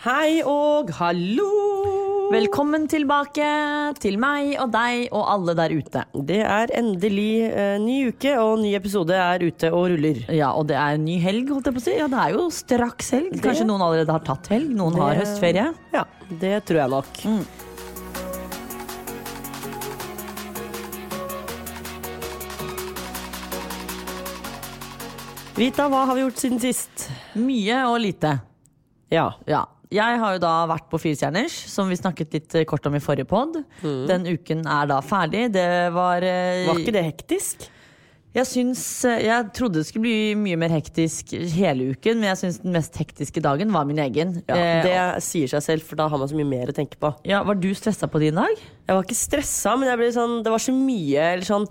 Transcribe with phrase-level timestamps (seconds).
[0.00, 1.48] Hei og hallo!
[2.30, 3.46] Velkommen tilbake
[4.00, 6.04] til meg og deg og alle der ute.
[6.30, 10.22] Det er endelig eh, ny uke, og ny episode er ute og ruller.
[10.32, 11.96] Ja, og det er ny helg, holdt jeg på å si.
[11.98, 13.34] Ja, det er jo straks helg.
[13.44, 14.70] Kanskje noen allerede har tatt helg.
[14.78, 15.66] Noen har Det- høstferie.
[15.92, 16.06] Ja,
[16.44, 17.12] det tror jeg nok.
[17.26, 17.42] Mm.
[25.60, 27.08] Rita, hva har vi gjort siden sist?
[27.36, 28.38] Mye og lite.
[29.12, 29.26] Ja.
[29.50, 29.64] Ja.
[29.90, 33.02] Jeg har jo da vært på Firestjerners, som vi snakket litt eh, kort om i
[33.02, 33.56] forrige pod.
[33.82, 35.48] Den uken er da ferdig.
[35.56, 37.66] Det var eh, Var ikke det hektisk?
[38.30, 38.80] Jeg syns
[39.10, 42.76] eh, Jeg trodde det skulle bli mye mer hektisk hele uken, men jeg syns den
[42.78, 44.36] mest hektiske dagen var min egen.
[44.46, 46.94] Ja, Eh, det sier seg selv, for da har man så mye mer å tenke
[47.02, 47.10] på.
[47.26, 48.54] ja, Var du stressa på din dag?
[48.86, 51.66] Jeg var ikke stressa, men jeg ble sånn, det var så mye eller sånn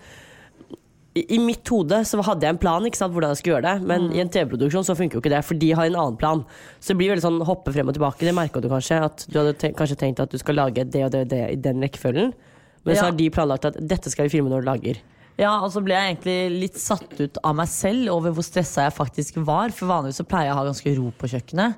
[1.20, 3.68] i, I mitt hode så hadde jeg en plan ikke sant, hvordan jeg skulle gjøre
[3.76, 6.18] det, men i en TV-produksjon så funker jo ikke det, for de har en annen
[6.22, 6.42] plan.
[6.80, 8.26] Så det blir veldig sånn hoppe frem og tilbake.
[8.28, 11.06] Det merka du kanskje, at du hadde te kanskje tenkt at du skal lage det
[11.08, 12.34] og det og det i den rekkefølgen,
[12.86, 13.02] men Ja.
[13.02, 15.02] så har de planlagt at dette skal vi filme når du lager.
[15.40, 18.88] Ja, og så ble jeg egentlig litt satt ut av meg selv over hvor stressa
[18.90, 19.72] jeg faktisk var.
[19.72, 21.76] For vanligvis så pleier jeg å ha ganske ro på kjøkkenet.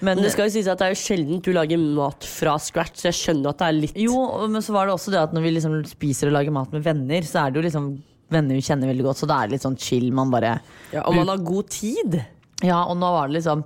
[0.00, 2.54] Men, Men det skal jo sies at det er jo sjelden du lager mat fra
[2.62, 4.16] scratch, så jeg skjønner at det er litt Jo,
[4.48, 6.82] men så var det også det at når vi liksom spiser og lager mat med
[6.86, 7.88] venner, så er det jo liksom
[8.32, 10.10] venner hun kjenner veldig godt, så da er det litt sånn chill.
[10.16, 10.56] Man bare
[10.92, 12.20] ja, Og man har god tid.
[12.64, 13.64] Ja, og nå var det liksom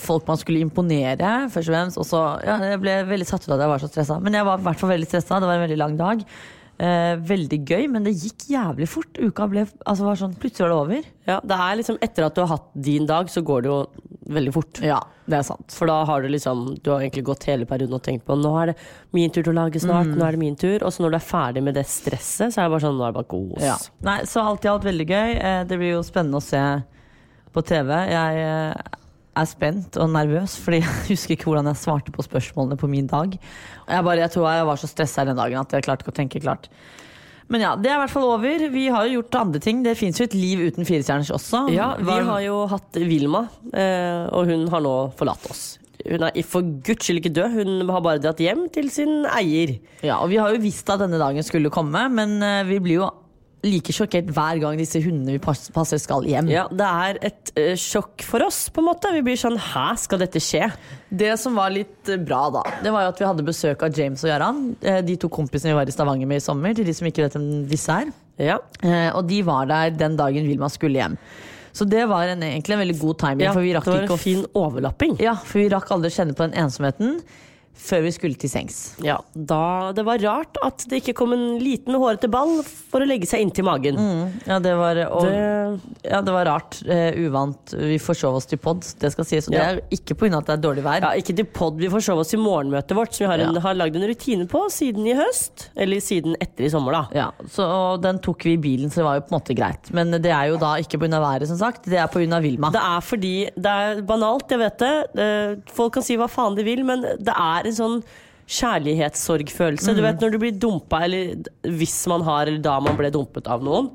[0.00, 2.00] folk man skulle imponere, først og fremst.
[2.00, 4.18] Og så, ja, jeg ble veldig satt ut av at jeg var så stressa.
[4.24, 5.40] Men jeg var i hvert fall veldig stressa.
[5.42, 6.22] Det var en veldig lang dag.
[6.82, 9.18] Eh, veldig gøy, men det gikk jævlig fort.
[9.22, 11.04] Uka ble altså var sånn, Plutselig var det over.
[11.28, 13.76] Ja, det er liksom Etter at du har hatt din dag, så går det jo
[14.34, 14.80] veldig fort.
[14.82, 14.98] Ja,
[15.30, 15.70] det er sant.
[15.70, 18.50] For da har du liksom Du har egentlig gått hele perioden og tenkt på Nå
[18.62, 18.76] er det
[19.14, 20.16] min tur til å lage snart, Mm.
[20.18, 20.82] nå er det min tur.
[20.82, 23.04] Og så når du er ferdig med det stresset, så er det bare sånn Nå
[23.06, 23.62] er det bare kos.
[23.62, 23.76] Ja.
[24.02, 25.30] Nei, så alt i alt veldig gøy.
[25.38, 26.82] Eh, Det blir jo spennende å se
[27.54, 27.90] på TV.
[28.10, 28.74] Jeg eh,
[29.32, 33.08] er spent og nervøs, fordi jeg husker ikke hvordan jeg svarte på spørsmålene på min
[33.10, 33.36] dag.
[33.36, 36.20] Jeg, bare, jeg tror jeg var så stressa den dagen at jeg klarte ikke å
[36.20, 36.68] tenke klart.
[37.52, 38.66] Men ja, det er i hvert fall over.
[38.72, 39.82] Vi har jo gjort andre ting.
[39.84, 41.66] Det fins jo et liv uten firestjerners også.
[41.74, 45.64] Ja, vi har jo hatt Vilma, eh, og hun har nå forlatt oss.
[46.02, 49.76] Hun er for guds skyld ikke død, hun har bare dratt hjem til sin eier.
[50.02, 53.02] ja, og vi har jo visst at denne dagen skulle komme, men eh, vi blir
[53.02, 53.10] jo
[53.62, 56.48] like sjokkert hver gang disse hundene vi passer skal hjem.
[56.50, 59.12] Ja, Det er et uh, sjokk for oss, på en måte.
[59.14, 60.66] Vi blir sånn Hæ, skal dette skje?
[61.10, 63.94] Det som var litt eh, bra, da, det var jo at vi hadde besøk av
[63.94, 64.60] James og Jaran.
[64.82, 66.74] eh, De to kompisene vi var i Stavanger med i sommer.
[66.74, 68.10] Til de som ikke vet hvem disse er.
[68.42, 71.16] Ja, Uh, Og de var der den dagen Vilma skulle hjem.
[71.72, 73.46] Så det var en, egentlig en veldig god timing.
[73.46, 75.14] ja for vi det var en fin overlapping.
[75.22, 77.20] ja, for vi rakk aldri kjenne på den ensomheten
[77.74, 78.76] før vi skulle til sengs.
[79.02, 83.06] Ja, da Det var rart at det ikke kom en liten hårete ball for å
[83.08, 83.96] legge seg inntil magen.
[84.46, 86.78] Ja, det var, og, Det, ja, det var rart.
[86.86, 87.72] Uh, uvant.
[87.78, 89.48] Vi forsov oss til pod, det skal sies.
[89.48, 89.70] Og det Ja.
[89.72, 90.38] er ikke pga.
[90.38, 91.00] at det er dårlig vær.
[91.00, 93.60] ja, ikke til pod, vi forsov oss til morgenmøtet vårt, som vi har, en, Ja.
[93.60, 95.70] har lagd en rutine på siden i høst.
[95.76, 97.08] Eller siden etter i sommer, da.
[97.14, 99.56] Ja, så og Den tok vi i bilen, så det var jo på en måte
[99.56, 99.90] greit.
[99.92, 101.08] Men det er jo da ikke pga.
[101.22, 101.84] været, som sagt.
[101.84, 102.40] Det er pga.
[102.40, 102.70] Vilma.
[102.70, 105.62] Det er fordi Det er banalt, jeg vet det.
[105.72, 107.98] Folk kan si hva faen de vil, men det er en sånn
[108.52, 109.92] kjærlighetssorgfølelse.
[109.92, 109.98] Mm.
[109.98, 113.48] Du vet når du blir dumpa, eller hvis man har, eller da man ble dumpet
[113.50, 113.92] av noen.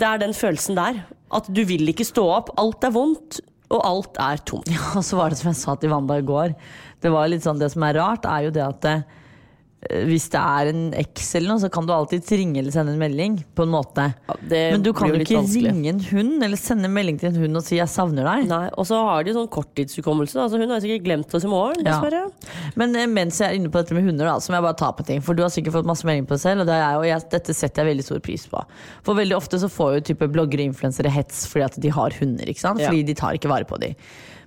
[0.00, 1.02] Det er den følelsen der.
[1.34, 2.54] At du vil ikke stå opp.
[2.60, 3.40] Alt er vondt,
[3.74, 4.70] og alt er tomt.
[4.98, 6.54] Og så var det som jeg sa til Wanda i går.
[7.04, 9.20] Det var litt sånn, det som er rart, er jo det at det, eh,
[10.08, 13.00] hvis det er en eks eller noe, så kan du alltid ringe eller sende en
[13.00, 13.36] melding.
[13.56, 14.06] På en måte.
[14.28, 15.70] Ja, Men du kan jo ikke vanskelig.
[15.70, 18.48] ringe en hund eller sende en melding til en hund og si 'jeg savner deg'.
[18.48, 20.36] Nei, Og så har de sånn korttidshukommelse.
[20.40, 21.84] Altså hun har sikkert glemt oss i morgen.
[21.84, 22.28] Ja.
[22.76, 24.80] Men eh, mens jeg er inne på dette med hunder, da, så må jeg bare
[24.80, 25.20] ta på ting.
[25.20, 27.30] For du har sikkert fått masse meldinger på det selv, og, det er, og jeg,
[27.30, 28.64] dette setter jeg veldig stor pris på.
[29.02, 32.10] For veldig ofte så får jo type bloggere og influensere hets fordi at de har
[32.20, 32.80] hunder, ikke sant?
[32.80, 32.88] Ja.
[32.88, 33.94] Fordi de tar ikke vare på dem.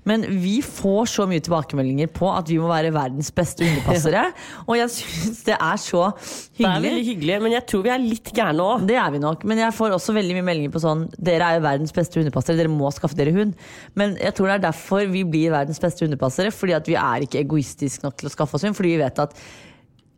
[0.08, 4.24] Men vi får så mye tilbakemeldinger på at vi må være verdens beste hundepassere.
[4.68, 6.58] og jeg syns det er så hyggelig.
[6.58, 8.88] Det er veldig hyggelig, men jeg tror vi er litt gærne òg.
[8.88, 11.60] Det er vi nok, men jeg får også veldig mye meldinger på sånn Dere er
[11.60, 13.56] jo verdens beste hundepassere, dere må skaffe dere hund.
[14.00, 16.54] Men jeg tror det er derfor vi blir verdens beste hundepassere.
[16.56, 18.78] Fordi at vi er ikke egoistiske nok til å skaffe oss hund.
[18.78, 19.36] Fordi vi vet at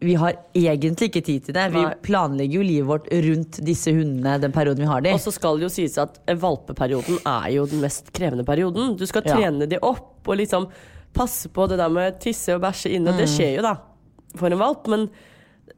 [0.01, 1.65] vi har egentlig ikke tid til det.
[1.73, 5.13] Vi planlegger jo livet vårt rundt disse hundene den perioden vi har dem.
[5.17, 8.95] Og så skal det jo sies at valpeperioden er jo den mest krevende perioden.
[8.97, 9.35] Du skal Ja.
[9.35, 10.69] trene de opp og liksom
[11.13, 13.11] passe på det der med tisse og bæsje inne.
[13.11, 13.17] Mm.
[13.17, 13.75] Det skjer jo da
[14.37, 15.09] for en valp, men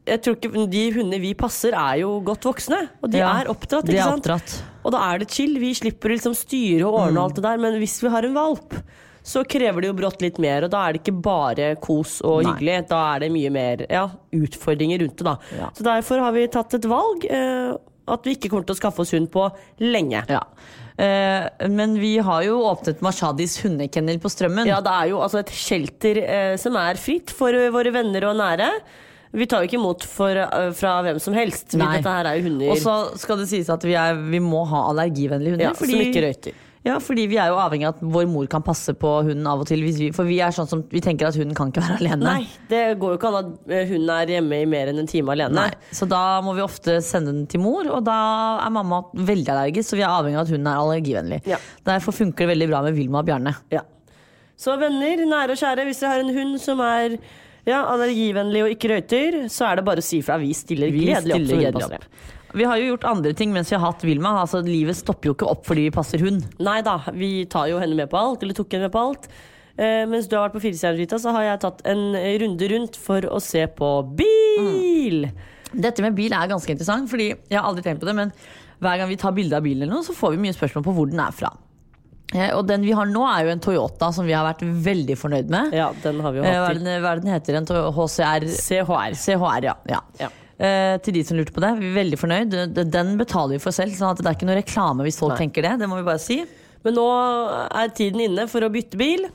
[0.05, 2.89] jeg tror ikke de hundene vi passer, er jo godt voksne.
[3.03, 4.25] Og de Ja, er oppdratt, de ikke er sant?
[4.25, 4.61] oppdratt.
[4.85, 5.57] Og da er det chill.
[5.59, 7.23] Vi slipper å liksom styre og ordne Mm.
[7.23, 7.57] alt det der.
[7.57, 8.73] Men hvis vi har en valp,
[9.23, 10.65] så krever det jo brått litt mer.
[10.65, 12.55] Og da er det ikke bare kos og Nei.
[12.55, 12.87] hyggelig.
[12.89, 15.37] Da er det mye mer ja, utfordringer rundt det, da.
[15.59, 15.71] Ja.
[15.77, 17.27] Så derfor har vi tatt et valg.
[17.29, 17.73] Eh,
[18.11, 19.45] at vi ikke kommer til å skaffe oss hund på
[19.83, 20.23] lenge.
[20.29, 20.41] Ja.
[21.01, 24.67] Eh, men vi har jo åpnet Mashadis hundekennel på Strømmen.
[24.69, 28.37] Ja, det er jo altså et shelter eh, som er fritt for våre venner og
[28.41, 28.73] nære.
[29.31, 31.77] Vi tar jo ikke imot for, eh, fra hvem som helst.
[31.79, 31.93] Nei.
[31.97, 34.65] dette her er jo hunder Og så skal det sies at vi, er, vi må
[34.67, 35.69] ha allergivennlige hunder.
[35.69, 36.67] ja, som ikke røyter.
[36.81, 39.59] Ja, fordi vi er jo avhengig av at vår mor kan passe på hunden av
[39.61, 39.83] og til.
[39.85, 42.25] Vi, for vi er sånn som, vi tenker at hunden kan ikke være alene.
[42.25, 45.09] Nei, det går jo ikke an at eh, hunden er hjemme i mer enn en
[45.11, 45.53] time alene.
[45.59, 45.93] Nei.
[45.93, 48.17] Så da må vi ofte sende den til mor, og da
[48.65, 49.91] er mamma veldig allergisk.
[49.91, 51.41] Så vi er avhengig av at hunden er allergivennlig.
[51.53, 51.61] Ja.
[51.85, 53.53] Derfor funker det veldig bra med Vilma og Bjarne.
[53.77, 53.85] Ja.
[54.57, 57.19] Så venner, nære og kjære, hvis dere har en hund som er
[57.69, 60.41] ja, allergivennlig og ikke røyter, så er det bare å si fra.
[60.41, 61.45] Vi stiller Vi gledelig opp.
[61.45, 62.09] stiller gledelig opp.
[62.53, 64.33] Vi har jo gjort andre ting mens vi har hatt Vilma.
[64.41, 66.43] Altså, livet stopper jo ikke opp fordi vi passer hund.
[66.59, 69.29] Nei da, vi tar jo henne med på alt, eller tok henne med på alt.
[69.79, 72.01] Eh, mens du har vært på Firestjerners så har jeg tatt en
[72.43, 75.25] runde rundt for å se på bil.
[75.71, 78.33] Dette med bil er ganske interessant, fordi jeg har aldri tenkt på det, men
[78.83, 81.07] hver gang vi tar bilde av bilen, noe, så får vi mye spørsmål på hvor
[81.11, 81.53] den er fra.
[82.35, 85.15] Eh, Og den vi har nå, er jo en Toyota som vi har vært veldig
[85.19, 85.73] fornøyd med.
[85.75, 86.83] Ja, den har vi jo Eh, hatt til.
[87.03, 87.55] hva er den heter?
[87.61, 87.65] En
[87.95, 89.15] HCR CHR.
[89.15, 89.75] CHR, ja.
[89.87, 90.01] ja.
[90.19, 90.29] Ja.
[90.61, 91.71] Eh, til de som lurte på det.
[91.79, 92.55] Vi er veldig fornøyd.
[92.93, 95.45] Den betaler vi for selv, sånn at det er ikke noe reklame hvis folk Nei.
[95.47, 95.77] tenker det.
[95.81, 96.43] Det må vi bare si.
[96.85, 97.05] Men nå
[97.81, 99.25] er tiden inne for å bytte bil.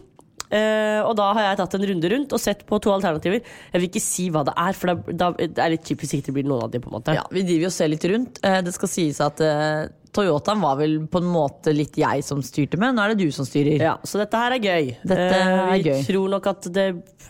[0.46, 3.42] Eh, og da har jeg tatt en runde rundt og sett på to alternativer.
[3.72, 6.28] Jeg vil ikke si hva det er, for da, er, det er litt hvis ikke
[6.28, 6.82] det blir noen av de.
[6.82, 8.38] på en måte Ja, Vi driver og ser litt rundt.
[8.46, 12.40] Eh, det skal sies at eh, Toyotaen var vel på en måte litt jeg som
[12.44, 12.96] styrte med.
[12.96, 13.76] Nå er det du som styrer.
[13.84, 14.94] Ja, Så dette her er gøy.
[15.04, 16.00] Dette er vi gøy.
[16.08, 16.86] tror nok at det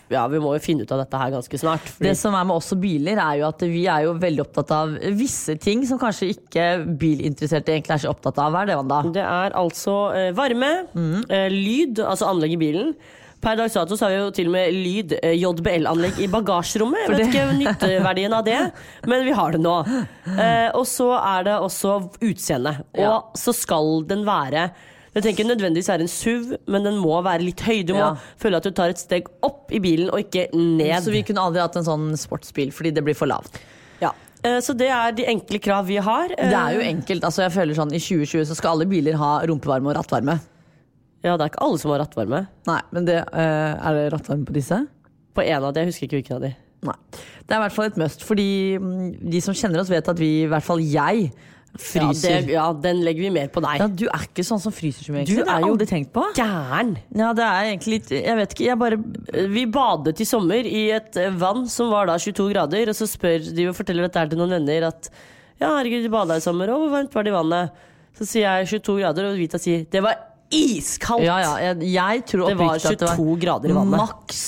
[0.09, 1.83] Ja, vi må jo finne ut av dette her ganske snart.
[1.83, 4.39] Fordi, Det som er med oss og biler, er jo at vi er jo veldig
[4.45, 6.67] opptatt av visse ting som kanskje ikke
[7.01, 8.53] bilinteresserte egentlig er så opptatt av.
[8.55, 9.01] Hva er det, Wanda?
[9.11, 11.25] det er altså eh, varme, Mm.
[11.29, 12.95] eh, lyd, altså anlegg i bilen.
[13.41, 17.03] Per dags dato så har vi jo til og med lyd, eh, JBL-anlegg i bagasjerommet.
[17.05, 18.59] Jeg vet ikke nytteverdien av det,
[19.05, 19.75] men vi har det nå.
[20.37, 22.79] Eh, og så er det også utseendet.
[22.97, 23.21] Og Ja.
[23.35, 24.71] så skal den være
[25.17, 27.83] jeg tenker nødvendigvis er en SUV, men den må være litt høy.
[27.83, 28.15] Du må Ja.
[28.37, 31.01] føle at du tar et steg opp i bilen, og ikke ned.
[31.01, 33.57] Så vi kunne aldri hatt en sånn sportsbil, fordi det blir for lavt.
[33.99, 34.11] Ja.
[34.43, 36.27] Eh, Så det er de enkle krav vi har.
[36.27, 37.23] Det er jo enkelt.
[37.23, 40.39] altså jeg føler sånn I 2020 så skal alle biler ha rumpevarme og rattvarme.
[41.25, 42.43] Ja, det er ikke alle som har rattvarme.
[42.69, 44.83] Nei, men det, eh, Er det rattvarme på disse?
[45.33, 46.55] På en av de, jeg husker ikke hvilken av de.
[46.87, 46.93] Nei.
[47.47, 50.19] Det er i hvert fall et must, fordi mm, de som kjenner oss, vet at
[50.19, 51.31] vi, i hvert fall jeg,
[51.77, 52.45] Ja, fryser.
[52.45, 53.81] det, ja, den legger vi mer på deg.
[53.81, 55.43] Ja, du er ikke sånn som fryser så mye, Du egentlig.
[55.45, 56.23] Det har er jeg jo aldri tenkt på.
[56.37, 56.93] Gæren!
[57.17, 60.83] Ja, det er egentlig litt Jeg vet ikke, jeg bare Vi badet i sommer i
[60.95, 64.17] et eh, vann som var da 22 grader, og så spør de og forteller dette
[64.23, 65.09] her til noen venner at
[65.59, 67.77] ja, herregud, de bada i sommer, og hvor varmt var det i vannet?
[68.17, 70.17] Så sier jeg 22 grader, og Vita sier det var
[70.53, 71.25] iskaldt!
[71.27, 74.01] Ja, ja, jeg, jeg tror Det var oppriktig at det 22 grader i vannet.
[74.01, 74.43] Maks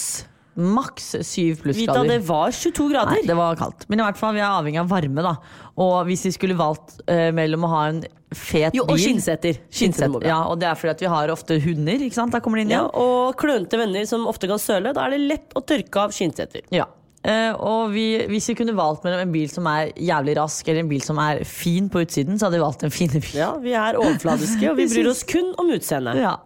[0.60, 3.16] Maks syv Vita, det var 22 grader!
[3.16, 3.86] Nei, det var kaldt.
[3.88, 5.36] Men i hvert fall, vi er avhengig av varme, da.
[5.80, 8.02] Og hvis vi skulle valgt uh, mellom å ha en
[8.36, 9.62] fet jo, bil og skinnseter.
[9.72, 12.36] Skinnseter ja, og det er fordi at vi har ofte hunder, ikke sant?
[12.36, 14.92] Da kommer de inn Ja, og klønete venner som ofte kan søle.
[14.96, 16.68] Da er det lett å tørke av skinnseter.
[16.76, 16.90] Ja.
[17.28, 20.86] Eh, og vi, hvis vi kunne valgt mellom en bil som er jævlig rask, eller
[20.86, 23.34] en bil som er fin på utsiden, så hadde vi valgt en fine bil.
[23.42, 26.22] Ja, vi er overfladiske, og vi bryr oss kun om utseendet.
[26.24, 26.38] Ja.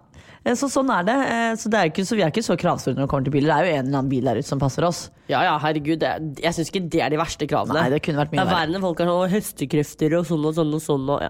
[0.44, 1.18] Eh, Så sånn er det.
[1.30, 3.36] Eh, Så, det er ikke, så vi er ikke så kravstore når det kommer til
[3.38, 3.53] biler.
[3.53, 5.03] Det er jo en eller annen bil der ute som passer oss.
[5.30, 6.01] Ja ja, herregud.
[6.01, 7.77] Det, jeg syns ikke det er de verste kravene.
[7.77, 8.74] Nei, det kunne vært mye Det er verre.
[8.74, 11.06] verre folk har sånn hestekrefter og sånn og sånn og sånn.
[11.13, 11.22] Og,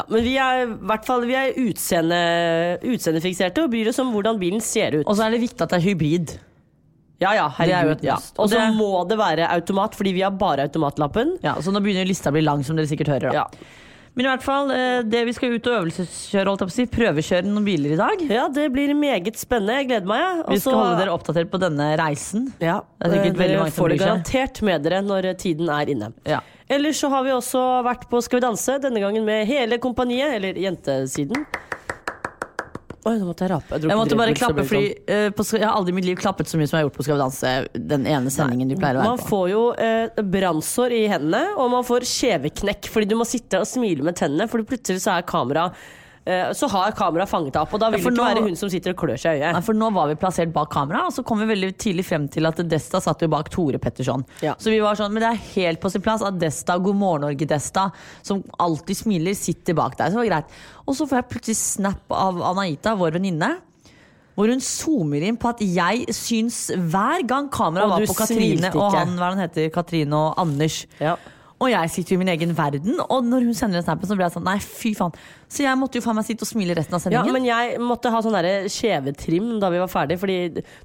[0.00, 2.18] Ja, men vi er i hvert fall Vi er utseende,
[2.84, 5.06] utseendefikserte og bryr oss om hvordan bilen ser ut.
[5.08, 6.34] Og så er det viktig at det er hybrid.
[7.18, 8.04] Ja ja, er herregud.
[8.06, 8.16] Ja.
[8.38, 11.36] Og så må det være automat, fordi vi har bare automatlappen.
[11.42, 13.32] Ja, så nå begynner lista å bli lang, som dere sikkert hører.
[13.32, 13.42] Da.
[13.42, 13.74] Ja.
[14.18, 17.66] Men i hvert fall, eh, det vi skal ut og øvelseskjøre, holdt si, prøvekjøre noen
[17.66, 18.22] biler i dag.
[18.26, 19.76] ja, det blir meget spennende.
[19.78, 20.22] Jeg gleder meg.
[20.22, 20.46] Ja.
[20.48, 22.48] Vi skal holde dere oppdatert på denne reisen.
[22.58, 25.70] Ja, Det er sikkert eh, veldig mange som får det garantert med dere når tiden
[25.70, 26.12] er inne.
[26.26, 26.40] Ja.
[26.68, 30.34] Ellers så har vi også vært på Skal vi danse, denne gangen med hele kompaniet,
[30.34, 31.46] eller jentesiden.
[33.08, 33.78] Oi, nå måtte jeg rape.
[33.78, 35.12] Jeg, Jeg måtte bare klappe, ble fordi sånn.
[35.16, 36.98] eh, på, jeg har aldri i mitt liv klappet så mye som jeg har gjort
[36.98, 37.52] på Skal vi danse.
[37.94, 39.30] Den ene sendingen du pleier å Man være på.
[39.32, 43.70] får jo uh, brannsår i hendene, og man får kjeveknekk fordi du må sitte og
[43.70, 45.96] smile med tennene, for plutselig så er kamera eh,
[46.52, 48.56] Så har kamera fanget deg opp, og da vil Ja, det ikke nå- være hun
[48.60, 49.64] som sitter og klør seg i Nei, øyet.
[49.64, 52.44] for nå var vi plassert bak kamera, og så kom vi veldig tidlig frem til
[52.50, 54.24] at Desta satt jo bak Tore Petterson.
[54.44, 54.52] Ja.
[54.60, 57.22] Så vi var sånn, Men det er helt på sin plass at Desta, God morgen
[57.22, 57.90] Norge-Desta,
[58.22, 60.12] som alltid smiler, sitter bak deg.
[60.12, 60.44] Så det var greit.
[60.86, 63.56] Og så får jeg plutselig snap av Anaita, vår venninne.
[64.36, 68.92] Hvor hun zoomer inn på at jeg syns hver gang kameraet var på Katrine og
[68.94, 70.86] han, hva han heter, Katrine og Anders.
[71.00, 71.16] Ja.
[71.58, 74.14] Og jeg sitter jo i min egen verden, og når hun sender den snappen, så
[74.14, 75.10] blir jeg sånn nei, fy faen.
[75.50, 77.26] Så jeg måtte jo faen meg sitte og smile resten av sendingen.
[77.26, 80.36] Ja, men jeg måtte ha sånn derre kjevetrim da vi var ferdig, fordi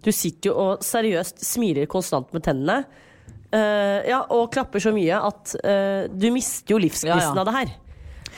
[0.01, 2.79] du sitter jo og seriøst smiler konstant med tennene.
[3.53, 7.43] Uh, ja, og klapper så mye at uh, du mister jo livsgnisten Ja, ja.
[7.43, 7.75] av det her.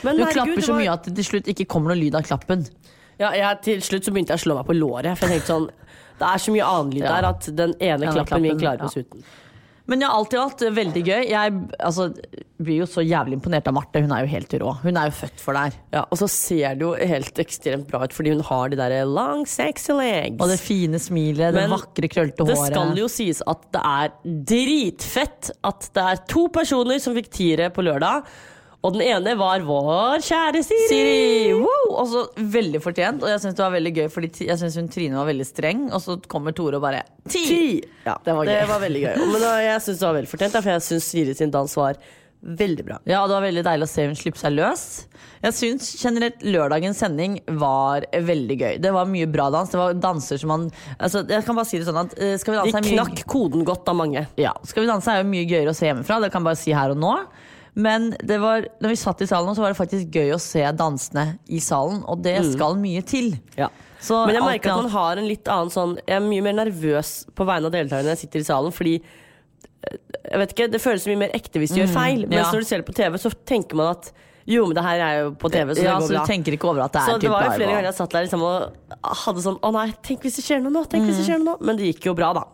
[0.04, 2.18] Men du herregud, klapper så var- mye at det til slutt ikke kommer noe lyd
[2.20, 2.66] av klappen.
[3.16, 5.16] Ja, jeg, til slutt så begynte jeg å slå meg på låret.
[5.16, 5.70] For jeg tenkte sånn
[6.20, 7.14] Det er så mye annen lyd Ja.
[7.16, 9.24] der at den ene Ja, den klappen min klappen, klarer oss uten.
[9.86, 11.28] Men ja, alt i alt veldig gøy.
[11.30, 12.08] Jeg altså,
[12.58, 14.02] blir jo så jævlig imponert av Marte.
[14.02, 14.72] Hun er jo helt rå.
[14.82, 15.76] Hun er jo født for det her.
[15.94, 18.96] Ja, og så ser det jo helt ekstremt bra ut, fordi hun har de der
[19.06, 20.40] long, sexy legs.
[20.40, 24.12] Og det fine smilet, det Men vakre, krøllete Det skal jo sies at det er
[24.52, 28.26] dritfett at det er to personer som fikk tiere på lørdag.
[28.86, 30.88] Og den ene var vår kjære Siri.
[30.90, 31.75] Siri!
[32.02, 32.26] Også
[32.56, 33.22] veldig fortjent.
[33.24, 35.86] Og jeg syns det var veldig gøy, Fordi jeg synes hun Trine var veldig streng,
[35.92, 37.80] og så kommer Tore og bare ti!
[38.06, 38.78] Ja, Det var gøy.
[38.86, 39.16] veldig gøy.
[39.32, 41.98] Men da, jeg syns det var veldig fortjent, for jeg syns Siri sin dans var
[42.46, 42.98] veldig bra.
[43.08, 44.82] Ja, Det var veldig deilig å se hun slippe seg løs.
[45.42, 48.74] Jeg syns generelt lørdagens sending var veldig gøy.
[48.82, 49.70] Det var mye bra dans.
[49.72, 52.54] Det var danser som man altså, Jeg kan bare si det sånn at eh, Skal
[52.56, 54.26] vi De knakk mye koden godt av mange.
[54.40, 56.60] Ja, Skal vi danse er jo mye gøyere å se hjemmefra, det kan jeg bare
[56.60, 57.14] si her og nå.
[57.76, 60.62] Men det var, når vi satt i salen, så var det faktisk gøy å se
[60.72, 63.34] dansene i salen, og det skal mye til.
[63.58, 63.68] Ja.
[64.00, 66.16] Så Men jeg alt i merker at alt- man har en litt annen sånn Jeg
[66.16, 69.96] er mye mer nervøs på vegne av deltakerne når jeg sitter i salen, fordi eh,
[70.30, 72.20] jeg vet ikke, Det føles mye mer ekte hvis du gjør feil.
[72.26, 72.50] Mens Mm, ja.
[72.52, 74.12] når du ser det på TV, så tenker man at
[74.46, 76.26] jo, men det her er jo på TV, så ja, det så går du bra.
[76.26, 77.88] tenker ikke over at det er Så det typ var jo live flere og- ganger
[77.90, 80.84] jeg satt der liksom og hadde sånn Å nei, tenk hvis det skjer noe nå!
[80.88, 82.44] Tenk hvis det skjer noe nå Men det gikk jo bra, da.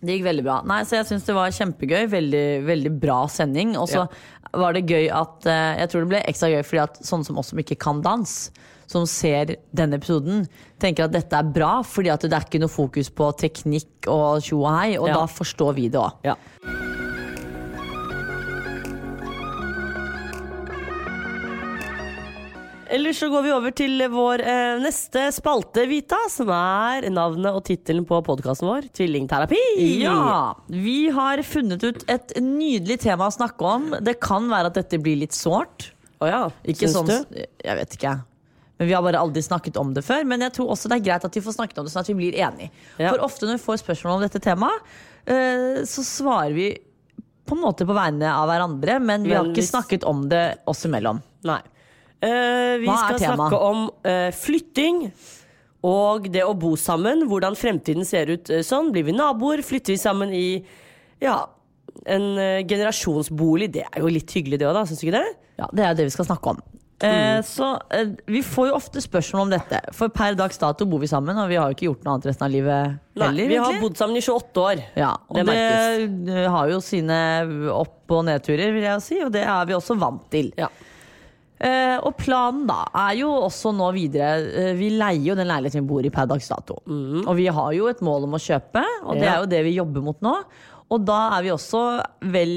[0.00, 0.62] Det gikk veldig bra.
[0.62, 2.04] Nei, så jeg syns det var kjempegøy.
[2.08, 3.76] Veldig, veldig bra sending.
[3.76, 4.04] Og så
[4.52, 7.38] var det gøy at eh, Jeg tror det ble ekstra gøy fordi at sånne som
[7.38, 8.50] oss som ikke kan dans,
[8.88, 10.46] som ser denne episoden,
[10.80, 14.40] tenker at dette er bra, fordi at det er ikke noe fokus på teknikk og
[14.42, 15.18] tjo og hei, og Ja.
[15.20, 16.12] da forstår vi det òg.
[16.24, 16.36] Ja.
[22.88, 27.60] Ellers så går vi over til vår eh, neste spalte, Vita, som er navnet og
[27.66, 29.60] tittelen på podkasten vår, Tvillingterapi.
[30.00, 33.90] Ja, vi har funnet ut et nydelig tema å snakke om.
[34.00, 35.90] Det kan være at dette blir litt sårt.
[36.24, 37.44] Å ja, Ikke syns sånn, du?
[37.66, 38.16] jeg vet ikke.
[38.78, 40.24] Men Vi har bare aldri snakket om det før.
[40.30, 42.12] Men jeg tror også det er greit at vi får snakket om det, sånn at
[42.12, 42.70] vi blir enige.
[42.96, 43.12] Ja.
[43.12, 44.92] For ofte når vi får spørsmål om dette temaet,
[45.28, 46.68] eh, så svarer vi
[47.48, 50.84] på en måte på vegne av hverandre, men vi har ikke snakket om det oss
[50.88, 51.20] imellom.
[51.48, 51.60] Nei.
[52.24, 55.04] Eh, vi Hva skal snakke om uh, flytting
[55.88, 57.26] og det å bo sammen.
[57.30, 58.90] Hvordan fremtiden ser ut uh, sånn.
[58.94, 59.62] Blir vi naboer?
[59.66, 60.48] Flytter vi sammen i
[61.22, 61.40] ja,
[62.06, 62.32] en
[62.66, 63.70] generasjonsbolig?
[63.78, 64.86] Det er jo litt hyggelig, det òg, da.
[64.88, 65.38] Syns du ikke det?
[65.58, 66.66] Ja, Det er det vi skal snakke om.
[67.00, 67.80] Eh, så
[68.26, 69.80] Vi får jo ofte spørsmål om dette.
[69.94, 72.28] For per dags dato bor vi sammen, og vi har jo ikke gjort noe annet
[72.32, 74.82] resten av livet Nei, vi vi har bodd sammen i 28 år.
[74.98, 75.54] Ja, og Det
[76.26, 77.20] det, har jo sine
[77.74, 80.50] opp- og nedturer, vil jeg si, og det er vi også vant til.
[80.58, 80.70] Ja.
[81.58, 85.82] Eh, og planen da er jo også nå videre uh, Vi leier jo den leiligheten
[85.82, 86.76] vi bor i per dags dato.
[86.86, 89.74] Og vi har jo et mål om å kjøpe, og det er jo det vi
[89.74, 90.36] jobber mot nå.
[90.94, 91.80] Og da er vi også
[92.32, 92.52] vel,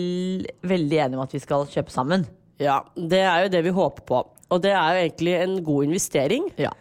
[0.64, 2.28] veldig enige om at vi skal kjøpe sammen.
[2.62, 4.22] ja, det er jo det vi håper på.
[4.52, 6.46] Og det er jo egentlig en god investering.
[6.62, 6.72] Ja.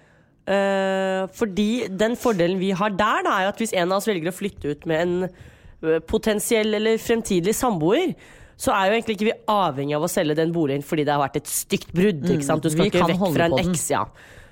[0.50, 4.10] Uh, fordi den fordelen vi har der, da, er jo at hvis en av oss
[4.10, 8.12] velger å flytte ut med en potensiell eller fremtidig samboer,
[8.60, 11.22] så er jo egentlig ikke vi avhengig av å selge den boligen fordi det har
[11.22, 12.26] vært et stygt brudd.
[12.28, 12.62] ikke sant?
[12.62, 13.86] Du skal Mm, ikke vekk fra en eks.
[13.94, 14.02] Ja.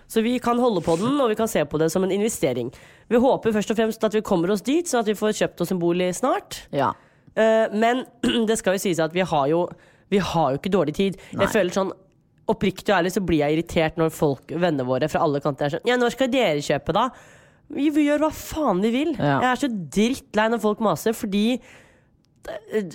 [0.08, 2.70] Så vi kan holde på den, og vi kan se på det som en investering.
[3.12, 5.60] Vi håper først og fremst at vi kommer oss dit, sånn at vi får kjøpt
[5.60, 6.62] oss en bolig snart.
[6.72, 6.94] Ja.
[7.36, 8.06] Eh, men
[8.48, 9.66] det skal jo sies at vi har jo,
[10.08, 11.18] vi har jo ikke dårlig tid.
[11.34, 11.44] Nei.
[11.44, 11.92] Jeg føler sånn
[12.48, 15.74] Oppriktig og ærlig så blir jeg irritert når folk, vennene våre fra alle kanter er
[15.74, 17.02] sånn Ja, når skal dere kjøpe, da?
[17.68, 19.10] Vi, vi gjør hva faen vi vil.
[19.20, 19.34] Ja.
[19.44, 21.58] Jeg er så drittlei når folk maser, fordi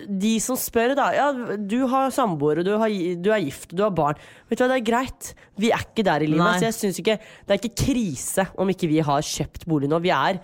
[0.07, 4.19] de som spør, da Ja, du har samboer, du, du er gift, du har barn.
[4.49, 5.31] Vet du hva, det er greit.
[5.59, 6.45] Vi er ikke der i livet.
[6.45, 6.57] Nei.
[6.61, 10.01] Så jeg synes ikke Det er ikke krise om ikke vi har kjøpt bolig nå.
[10.03, 10.41] Vi er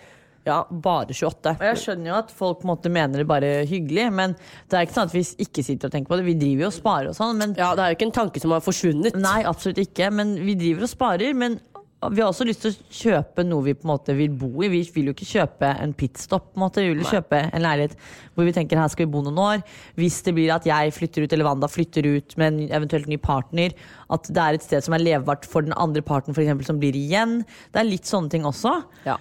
[0.48, 1.56] ja, bare 28.
[1.60, 4.36] Og jeg skjønner jo at folk måte mener det bare hyggelig, men
[4.70, 6.27] det er ikke sånn at vi ikke sitter og tenker på det.
[6.29, 8.41] Vi driver jo og sparer og sånn, men Ja, det er jo ikke en tanke
[8.44, 9.18] som har forsvunnet.
[9.20, 10.10] Nei, absolutt ikke.
[10.15, 11.36] Men vi driver og sparer.
[11.38, 11.60] Men
[12.00, 14.70] vi har også lyst til å kjøpe noe vi på en måte vil bo i.
[14.72, 16.53] Vi vil jo ikke kjøpe en pitstop.
[16.53, 16.84] på en måte.
[16.86, 17.10] Vi vil Nei.
[17.12, 17.98] kjøpe en leilighet
[18.36, 19.63] hvor vi tenker her skal vi bo noen år.
[20.00, 23.18] Hvis det blir at jeg flytter ut, eller Wanda flytter ut med en eventuelt ny
[23.20, 23.75] partner,
[24.10, 26.79] at det er et sted som er levbart for den andre parten for eksempel, som
[26.79, 27.41] blir igjen.
[27.74, 28.77] Det er litt sånne ting også.
[29.03, 29.18] Ja.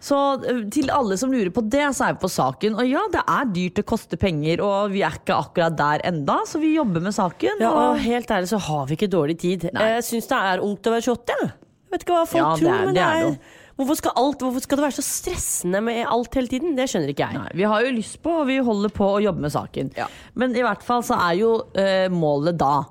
[0.00, 0.16] Så
[0.72, 2.78] til alle som lurer på det, så er vi på saken.
[2.80, 6.38] Og ja, det er dyrt, det koster penger, og vi er ikke akkurat der enda,
[6.48, 7.60] så vi jobber med saken.
[7.60, 9.68] Ja, og og helt ærlig så har vi ikke dårlig tid.
[9.74, 9.90] Nei.
[9.96, 11.50] Jeg syns det er ungt å være 28.
[11.50, 13.38] Jeg Jeg vet ikke hva folk Ja, det tror, er- men det det er er,
[13.80, 16.76] hvorfor, skal alt, hvorfor skal det være så stressende med alt hele tiden?
[16.76, 17.38] Det skjønner ikke jeg.
[17.40, 19.90] Nei, vi har jo lyst på, og vi holder på å jobbe med saken.
[19.96, 20.06] Ja.
[20.38, 22.84] Men i hvert fall så er jo uh, målet da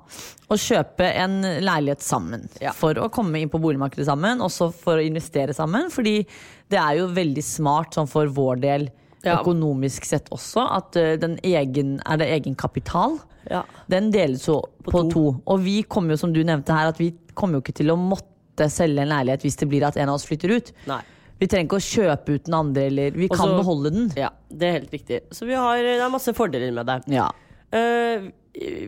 [0.50, 2.48] å kjøpe en leilighet sammen.
[2.60, 2.72] Ja.
[2.76, 5.88] For å komme inn på boligmarkedet sammen, også for å investere sammen.
[5.94, 6.26] Fordi
[6.68, 8.90] det er jo veldig smart sånn for vår del,
[9.22, 9.34] Ja.
[9.42, 13.18] økonomisk sett også, at uh, den egen, er det egenkapital.
[13.50, 13.62] Ja.
[13.88, 15.08] Den deles jo på, to.
[15.12, 15.24] to.
[15.46, 17.96] Og vi kommer jo, som du nevnte her, at vi kommer jo ikke til å
[18.00, 18.26] måtte
[18.68, 20.70] selge en leilighet hvis det blir at en av oss flytter ut.
[20.90, 21.00] Nei.
[21.40, 24.10] Vi trenger ikke å kjøpe ut den andre, eller vi kan beholde den.
[24.20, 25.22] Ja, det er helt riktig.
[25.32, 26.98] Så vi har, det er masse fordeler med det.
[27.16, 27.30] Ja.
[27.72, 28.28] Eh,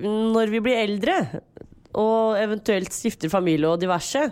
[0.05, 1.17] når vi blir eldre,
[1.97, 4.27] og eventuelt stifter familie og diverse,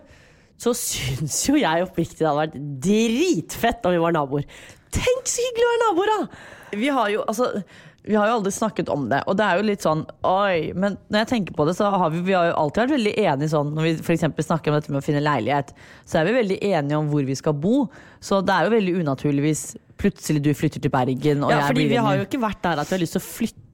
[0.61, 4.45] så syns jo jeg oppriktig det hadde vært dritfett om vi var naboer.
[4.93, 6.57] Tenk så hyggelig å være naboer, da!
[6.77, 7.49] Vi har jo altså
[8.03, 10.97] vi har jo aldri snakket om det, og det er jo litt sånn Oi, men
[11.13, 13.53] når jeg tenker på det, så har vi, vi har jo alltid vært veldig enige
[13.53, 15.75] sånn Når vi eksempel snakker om dette med å finne leilighet,
[16.09, 17.85] så er vi veldig enige om hvor vi skal bo.
[18.25, 19.65] Så det er jo veldig unaturlig hvis
[20.01, 22.81] plutselig du flytter til Bergen, og Ja, jeg fordi vi har jo ikke vært der
[22.81, 23.70] at vi har lyst til å flytte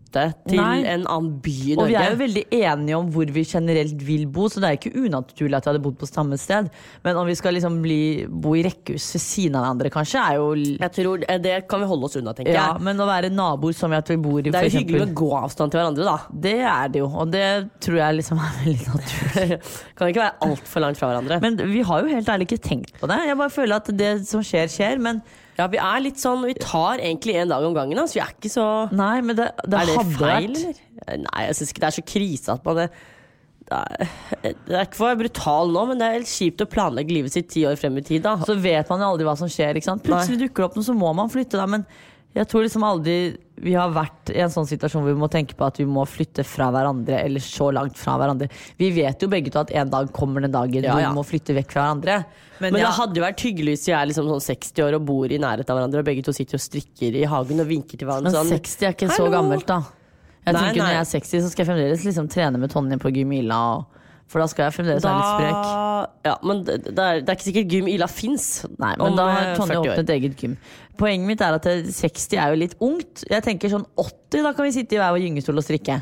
[0.47, 0.81] til Nei.
[0.89, 1.85] en annen by i Norge.
[1.85, 4.79] Og vi er jo veldig enige om hvor vi generelt vil bo, så det er
[4.79, 6.71] ikke unaturlig at vi hadde bodd på samme sted.
[7.07, 10.41] Men om vi skal liksom bli, bo i rekkehus ved siden av hverandre, kanskje, er
[10.41, 12.85] jo Jeg tror Det kan vi holde oss unna, tenker ja, jeg.
[12.89, 15.75] Men å være naboer som at vi bor i Det er jo hyggelig med gåavstand
[15.75, 16.41] til hverandre, da.
[16.47, 17.47] Det er det jo, og det
[17.85, 19.61] tror jeg liksom er veldig naturlig.
[19.97, 21.41] kan ikke være altfor langt fra hverandre.
[21.45, 23.23] Men vi har jo helt ærlig ikke tenkt på det.
[23.29, 25.03] Jeg bare føler at det som skjer, skjer.
[25.03, 25.23] Men
[25.57, 28.19] ja, vi er litt sånn Vi tar egentlig en dag om gangen, altså.
[28.19, 30.81] Vi er ikke så nei, men det, det, Er det feil, vært eller?
[31.27, 32.83] Nei, jeg syns ikke det er så krise at man
[33.67, 34.11] det er,
[34.63, 37.15] det er ikke for å være brutal nå, men det er helt kjipt å planlegge
[37.17, 38.23] livet sitt ti år frem i tid.
[38.23, 39.79] da Så vet man jo aldri hva som skjer.
[39.79, 40.05] Ikke sant?
[40.07, 41.59] Plutselig dukker det opp noe, så må man flytte.
[41.59, 41.67] Da.
[41.67, 41.83] Men
[42.37, 43.17] jeg tror liksom aldri
[43.65, 46.03] vi har vært i en sånn situasjon hvor vi må tenke på at vi må
[46.05, 47.23] flytte fra hverandre.
[47.25, 48.51] Eller så langt fra hverandre.
[48.77, 51.09] Vi vet jo begge to at en dag kommer den dagen Ja, ja.
[51.09, 52.19] vi må flytte vekk fra hverandre.
[52.59, 54.99] Men, Men ja, det hadde jo vært hyggelig hvis vi er liksom sånn 60 år
[54.99, 57.69] og bor i nærheten av hverandre, og begge to sitter og strikker i hagen og
[57.73, 58.53] vinker til hverandre men sånn.
[58.53, 59.81] 60 er ikke så gammelt, da.
[60.47, 60.87] Jeg Nei, tenker nei.
[60.87, 63.61] Når jeg er 60, så skal jeg fremdeles liksom trene med Tonje på gym Ila.
[63.77, 63.96] Og,
[64.27, 65.69] for da skal jeg fremdeles være litt sprek.
[66.27, 69.19] Ja, men det, det, er, det er ikke sikkert gym Ila fins Nei, men om
[69.19, 70.57] da eh, har Tonje åpnet eget gym.
[70.99, 73.23] Poenget mitt er at 60 er jo litt ungt.
[73.31, 76.01] Jeg tenker sånn 80, da kan vi sitte i hver vår gyngestol og strikke.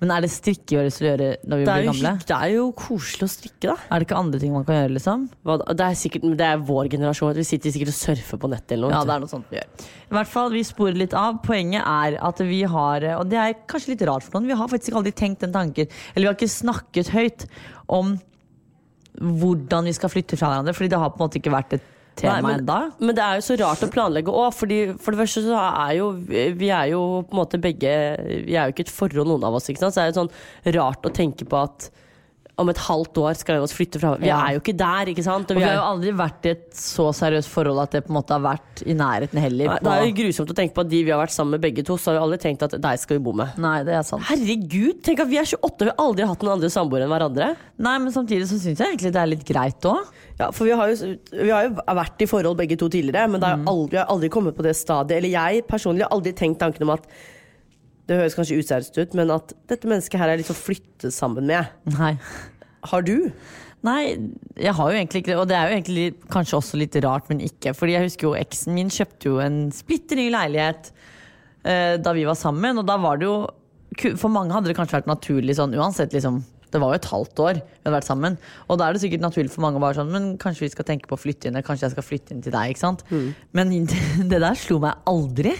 [0.00, 2.12] Men er det strikke vi å gjøre når vi Det blir jo, gamle?
[2.28, 3.76] det er jo koselig å strikke, da.
[3.88, 5.24] Er det ikke andre ting man kan gjøre, liksom?
[5.46, 7.32] Hva, det, er sikkert, det er vår generasjon.
[7.38, 8.98] Vi sitter sikkert og surfer på nettet eller noe.
[8.98, 9.88] Ja, det er noe sånt vi gjør.
[10.06, 11.40] I hvert fall, vi sporer litt av.
[11.46, 14.70] Poenget er at vi har, og det er kanskje litt rart for noen, vi har
[14.72, 17.48] faktisk ikke aldri tenkt den tanken, eller vi har ikke snakket høyt
[17.96, 18.16] om
[19.16, 21.92] hvordan vi skal flytte fra hverandre, fordi det har på en måte ikke vært et
[22.16, 22.78] tema Nei, men- da.
[22.98, 25.96] Men det er jo så rart å planlegge òg, fordi for det første så er
[25.98, 27.92] jo vi er jo på en måte begge
[28.46, 29.94] Vi er jo ikke et forhold, noen av oss, ikke sant.
[29.94, 31.90] Så er det sånn rart å tenke på at
[32.56, 35.50] om et halvt år skal vi flytte fra Vi er jo ikke der, ikke sant.
[35.52, 38.16] Og vi har jo aldri vært i et så seriøst forhold at det på en
[38.16, 39.74] måte har vært i nærheten heller.
[39.74, 41.66] Nei, det er jo grusomt å tenke på at de vi har vært sammen med
[41.66, 43.60] begge to, så har vi aldri tenkt at deg skal vi bo med.
[43.60, 44.24] Nei, det er sant.
[44.30, 47.12] Herregud, tenk at vi er 28 og vi har aldri hatt noen andre samboere enn
[47.12, 47.52] hverandre.
[47.84, 50.10] Nei, men samtidig så syns jeg egentlig det er litt greit òg.
[50.40, 53.42] Ja, for vi har, jo, vi har jo vært i forhold begge to tidligere, men
[53.42, 55.20] det har aldri, vi har aldri kommet på det stadiet.
[55.20, 57.08] Eller jeg personlig har aldri tenkt tanken om at
[58.06, 61.48] Det høres kanskje useriøst ut, men at dette mennesket her er litt å flytte sammen
[61.50, 61.72] med.
[61.96, 62.14] Nei.
[62.86, 63.30] Har du?
[63.86, 64.16] Nei,
[64.58, 65.38] jeg har jo egentlig ikke det.
[65.42, 67.74] Og det er jo egentlig kanskje også litt rart, men ikke.
[67.76, 70.90] Fordi jeg husker jo eksen min kjøpte jo en splitter ny leilighet
[71.66, 73.38] eh, da vi var sammen, og da var det jo
[74.18, 76.40] For mange hadde det kanskje vært naturlig sånn uansett liksom
[76.74, 78.36] Det var jo et halvt år vi hadde vært sammen.
[78.66, 80.88] Og da er det sikkert naturlig for mange å være sånn Men kanskje vi skal
[80.88, 82.74] tenke på å flytte inn, eller kanskje jeg skal flytte inn til deg.
[82.74, 83.06] ikke sant?
[83.56, 83.74] Men
[84.30, 85.54] det der slo meg aldri.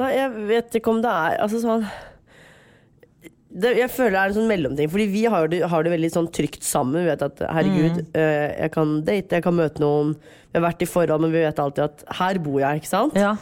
[0.00, 1.82] Nei, jeg vet ikke om det er Altså sånn
[3.52, 4.88] det, Jeg føler det er en sånn mellomting.
[4.88, 7.02] Fordi vi har det, har det veldig sånn trygt sammen.
[7.02, 10.14] Vi vet at herregud, eh, jeg kan date, jeg kan møte noen.
[10.16, 13.18] Vi har vært i forhold, men vi vet alltid at her bor jeg, ikke sant?
[13.18, 13.34] Ja.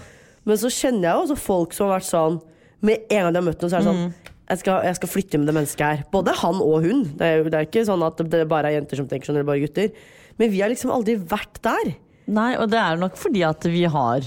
[0.49, 2.41] Men så kjenner jeg også folk som har vært sånn
[2.81, 5.11] Med en gang de har møtt noen, så er det sånn jeg skal, jeg skal
[5.13, 6.01] flytte med det mennesket her.
[6.11, 7.05] Både han og hun.
[7.15, 9.47] Det er, det er ikke sånn at det bare er jenter som tenker sånn, eller
[9.47, 9.93] bare gutter.
[10.41, 11.93] Men vi har liksom aldri vært der.
[12.31, 14.27] Nei, og det er nok fordi at vi har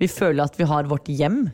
[0.00, 1.46] Vi føler at vi har vårt hjem.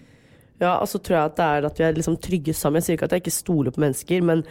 [0.62, 2.78] Ja, og så tror jeg at det er at vi er liksom trygge sammen.
[2.80, 4.44] Jeg sier ikke at jeg ikke stoler på mennesker, men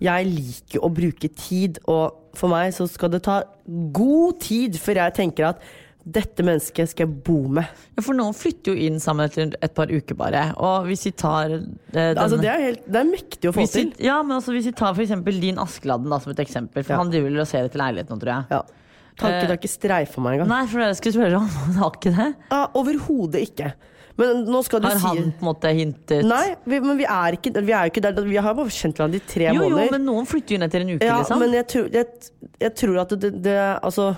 [0.00, 1.78] jeg liker å bruke tid.
[1.90, 3.42] Og for meg så skal det ta
[3.96, 5.64] god tid før jeg tenker at
[6.10, 7.68] dette mennesket skal jeg bo med.
[7.92, 10.46] Ja, For noen flytter jo inn sammen etter et par uker bare.
[10.56, 11.60] Og hvis vi tar eh,
[11.92, 14.06] den, Altså, det er, helt, det er mektig å få hvis vi, til.
[14.08, 16.82] ja, men altså, hvis vi tar eksempel din Askeladden da, som et eksempel.
[16.86, 17.02] For Ja.
[17.02, 18.48] han driver vel og ser etter leilighet nå, tror jeg.
[18.56, 18.62] Ja.
[19.20, 20.48] Tanken har ikke streifa meg engang.
[20.50, 21.46] Nei, for jeg skulle spørre om.
[21.66, 22.28] Han har ikke det?
[22.50, 23.72] Ja, Overhodet ikke.
[24.20, 27.06] Men nå skal du Har si han på en måte hintet Nei, vi, men vi
[27.08, 28.18] er, ikke, vi er jo ikke der.
[28.26, 30.84] Vi har bare kjent hverandre i tre Jo, jo, men noen flytter jo ned til
[30.84, 31.40] en uke, Ja, liksom.
[31.40, 32.28] men jeg tror, jeg,
[32.60, 34.10] jeg tror at det, det Altså,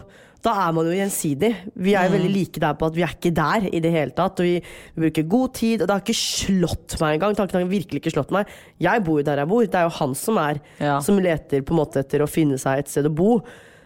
[0.42, 1.52] da er man jo gjensidig.
[1.78, 2.16] Vi er jo Mm.
[2.16, 4.40] veldig like der på at vi er ikke der i det hele tatt.
[4.42, 4.56] Og vi,
[4.96, 7.36] vi bruker god tid, og det har ikke slått meg engang.
[7.38, 8.50] Tanken har virkelig ikke slått meg.
[8.82, 9.62] Jeg bor jo der jeg bor.
[9.70, 10.96] Det er jo han som er Ja.
[11.04, 13.36] Som leter på en måte etter å finne seg et sted å bo.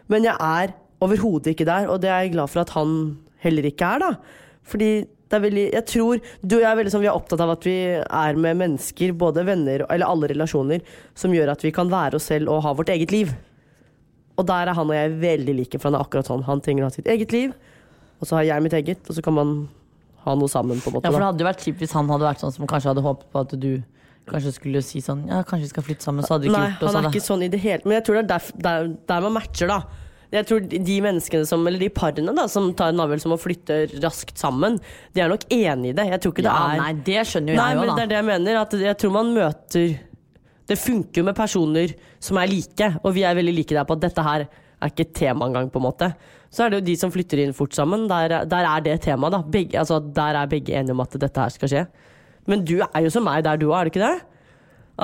[0.09, 0.73] Men jeg er
[1.05, 2.97] overhodet ikke der, og det er jeg glad for at han
[3.45, 4.41] heller ikke er, da.
[4.67, 4.91] Fordi
[5.27, 7.53] det er veldig Jeg tror du og jeg er veldig sånn Vi er opptatt av
[7.57, 10.85] at vi er med mennesker, både venner eller alle relasjoner,
[11.19, 13.33] som gjør at vi kan være oss selv og ha vårt eget liv.
[14.37, 16.45] Og der er han og jeg veldig like, for han er akkurat sånn.
[16.47, 17.57] Han trenger å ha sitt eget liv,
[18.21, 19.53] og så har jeg mitt eget, og så kan man
[20.27, 21.07] ha noe sammen, på en måte.
[21.07, 23.05] Ja, for det hadde jo vært kjipt hvis han hadde vært sånn som kanskje hadde
[23.07, 23.71] håpet på at du
[24.27, 26.71] kanskje skulle si sånn Ja, kanskje vi skal flytte sammen, så hadde du ikke Nei,
[26.73, 26.87] gjort det.
[26.87, 28.89] Nei, han er ikke sånn i det hele Men jeg tror det er der, der,
[29.07, 30.06] der man matcher, da.
[30.35, 33.41] Jeg tror de menneskene som, eller de parene da, som tar en avgjørelse om å
[33.41, 34.79] flytte raskt sammen,
[35.15, 36.09] de er nok enig i det.
[36.11, 38.05] Jeg tror ikke det ja, er Nei, det skjønner jo Nei, jeg men jo, det
[38.05, 38.61] er det jeg mener.
[38.63, 39.97] At jeg tror man møter
[40.67, 43.97] Det funker jo med personer som er like, og vi er veldig like der på
[43.97, 46.11] at dette her er ikke et tema engang, på en måte.
[46.53, 48.05] Så er det jo de som flytter inn fort sammen.
[48.11, 49.41] Der, der er det temaet, da.
[49.55, 51.85] Begge, altså, der er begge enige om at dette her skal skje.
[52.51, 54.19] Men du er jo som meg der du er, er det ikke det?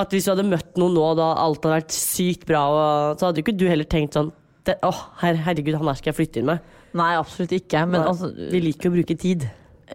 [0.03, 3.29] At hvis du hadde møtt noen nå, da alt hadde vært sykt bra, og, så
[3.29, 4.33] hadde jo ikke du heller tenkt sånn
[4.67, 6.71] det, Åh, her, herregud, han her skal jeg flytte inn med.
[6.99, 7.83] Nei, absolutt ikke.
[7.89, 9.49] Men altså, vi liker jo å bruke tid.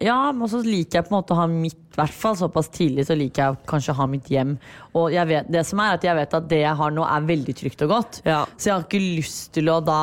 [0.03, 2.67] Ja, men så liker jeg på en måte å ha mitt I hvert fall såpass
[2.69, 4.51] tidlig så liker jeg kanskje å ha mitt hjem.
[4.99, 7.29] Og jeg vet, det som er at jeg vet at det jeg har nå, er
[7.31, 8.19] veldig trygt og godt.
[8.27, 8.43] Ja.
[8.57, 10.01] Så jeg har ikke lyst til å da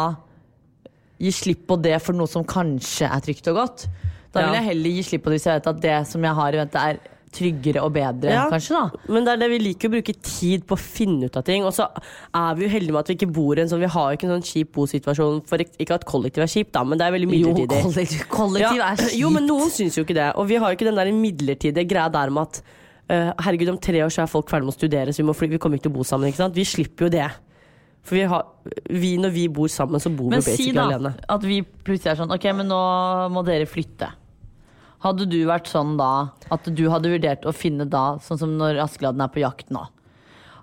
[1.22, 3.86] gi slipp på det for noe som kanskje er trygt og godt.
[4.34, 6.38] Da vil jeg heller gi slipp på det hvis jeg vet at det som jeg
[6.40, 8.44] har i vente, er tryggere og bedre, Ja.
[8.52, 8.70] kanskje.
[8.78, 11.44] da Men det er det vi liker å bruke tid på å finne ut av
[11.44, 11.64] ting.
[11.66, 11.88] Og så
[12.34, 14.16] er vi jo heldige med at vi ikke bor i en sånn Vi har jo
[14.16, 15.42] ikke en sånn kjip bosituasjon.
[15.50, 17.82] For ikke at kollektiv er kjipt, da, men det er veldig Jo, midlertidig.
[17.82, 19.18] kollektiv, kollektiv Ja, er kjipt.
[19.24, 20.30] Jo, men noen syns jo ikke det.
[20.36, 22.62] Og vi har jo ikke den der midlertidige greia der med at
[23.10, 25.34] uh, herregud, om tre år så er folk ferdig med å studere, så vi, må
[25.36, 26.28] fly, vi kommer ikke til å bo sammen.
[26.30, 26.54] Ikke sant?
[26.54, 27.26] Vi slipper jo det.
[28.04, 28.42] For vi har,
[28.90, 31.14] vi, når vi bor sammen, så bor Men vi si basically da alene.
[31.28, 34.10] at vi plutselig er sånn Ok, men nå må dere flytte.
[35.04, 36.12] Hadde du vært sånn da
[36.54, 39.84] at du hadde vurdert å finne da, sånn som når Askeladden er på jakt nå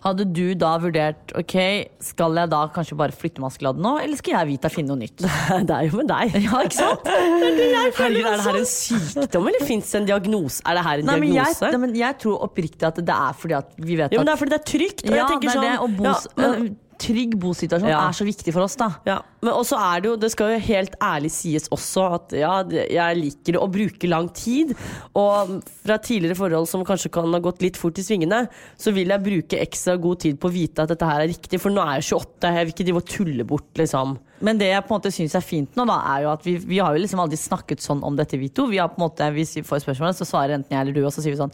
[0.01, 1.53] Hadde du da vurdert Ok,
[2.01, 5.03] skal jeg da kanskje bare flytte med Askeladden nå, eller skal jeg Vita finne noe
[5.03, 5.21] nytt?
[5.69, 6.33] Det er jo med deg.
[6.41, 7.05] Ja, ikke sant?
[7.11, 10.63] Herregud, er det her en sykdom, eller fins det en diagnose?
[10.65, 13.37] Er det her en Nei, men jeg, nei, men jeg tror oppriktig at det er
[13.37, 15.05] fordi at vi vet Ja, men det er fordi det er trygt.
[15.05, 16.71] Og Ja, jeg tenker det er det, sånn, og bos, ja, men
[17.01, 18.03] trygg bosituasjon Ja.
[18.07, 18.87] er så viktig for oss, da.
[19.09, 22.53] Ja, men også er det jo, det skal jo helt ærlig sies også at ja,
[22.69, 24.75] jeg liker å bruke lang tid.
[25.17, 28.43] Og fra tidligere forhold som kanskje kan ha gått litt fort i svingene,
[28.77, 31.59] så vil jeg bruke ekstra god tid på å vite at dette her er riktig,
[31.61, 34.19] for nå er jeg 28, jeg vil ikke drive og tulle bort, liksom.
[34.41, 36.55] Men det jeg på en måte syns er fint nå, da, er jo at vi,
[36.57, 38.65] vi har jo liksom aldri snakket sånn om dette, vi to.
[38.71, 41.01] Vi har på en måte, Hvis vi får spørsmålet, så svarer enten jeg eller du,
[41.05, 41.53] og så sier vi sånn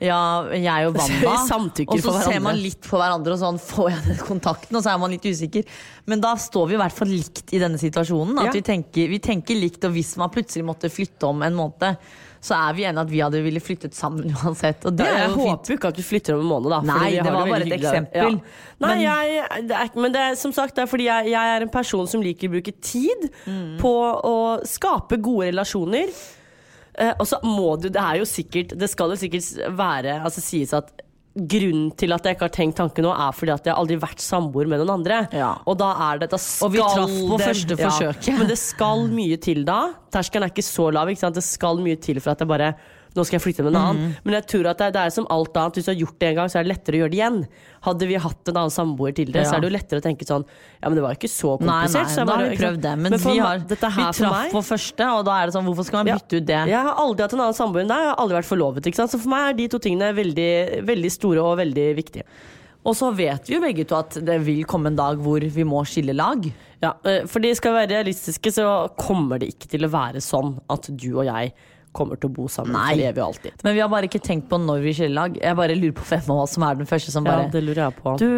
[0.00, 0.20] Ja,
[0.54, 1.34] jeg og Wanda.
[1.88, 4.94] Og så ser man litt på hverandre, og sånn får jeg den kontakten, og så
[4.94, 5.66] er man litt usikker.
[6.08, 8.38] Men da står vi i hvert fall likt i denne situasjonen.
[8.38, 8.56] At Ja.
[8.56, 11.96] vi, tenker, vi tenker likt, og hvis man plutselig måtte flytte om en måned,
[12.40, 14.84] så er vi enige at vi hadde ville flyttet sammen uansett.
[14.86, 16.70] Og det Ja, er jeg jo håper jo ikke at vi flytter om en måned,
[16.70, 16.80] da.
[16.86, 18.16] Nei, det var det bare et eksempel.
[18.16, 18.28] Ja.
[18.78, 21.56] Nei, Men- jeg, det er, men det er som sagt det er fordi jeg, jeg
[21.56, 23.78] er en person som liker å bruke tid Mm.
[23.80, 23.92] på
[24.24, 26.08] å skape gode relasjoner.
[26.98, 29.46] Eh, og så må du Det er jo sikkert Det skal jo sikkert
[29.78, 30.88] være Altså sies at
[31.36, 34.08] Grunnen til at jeg ikke har tenkt tanken nå, er fordi at jeg aldri har
[34.08, 35.18] vært samboer med noen andre.
[35.32, 35.52] Ja.
[35.70, 38.38] Og da er det da skal Og vi traff på det- første forsøket.
[38.38, 39.92] Men det skal mye til da.
[40.10, 41.06] Terskelen er ikke så lav.
[41.08, 41.32] Ikke?
[41.32, 42.74] Det skal mye til for at jeg bare
[43.18, 44.12] nå skal jeg flytte med en annen.
[44.24, 45.74] Men jeg tror at det det er som alt annet.
[45.78, 47.38] Hvis du har gjort det en gang, så er det lettere å gjøre det igjen.
[47.88, 49.50] Hadde vi hatt en annen samboer tidligere, Ja.
[49.50, 50.44] så er det jo lettere å tenke sånn
[50.78, 52.94] Ja, men det var ikke så Nei, nei, så jeg da har vi prøvd det.
[52.98, 55.98] Men, for vi, har, vi traff på første, og da er det sånn Hvorfor skal
[56.04, 56.18] man Ja.
[56.18, 56.60] bytte ut det?
[56.72, 58.04] Jeg har aldri hatt en annen samboer enn deg.
[58.06, 58.94] Jeg har aldri vært forlovet.
[58.94, 62.24] Så for meg er de to tingene veldig, veldig store og veldig viktige.
[62.86, 65.64] Og så vet vi jo begge to at det vil komme en dag hvor vi
[65.66, 66.46] må skille lag.
[66.80, 70.58] Ja, eh, For de skal være realistiske, så kommer det ikke til å være sånn
[70.70, 71.52] at du og jeg
[71.98, 72.92] kommer til å bo sammen Nei.
[72.94, 73.64] for evig og alltid.
[73.66, 75.36] Men vi har bare ikke tenkt på når vi skiller lag.
[75.42, 77.82] Jeg bare lurer på hvem av oss som er den første som Ja, det lurer
[77.88, 78.14] jeg på.
[78.22, 78.28] Du,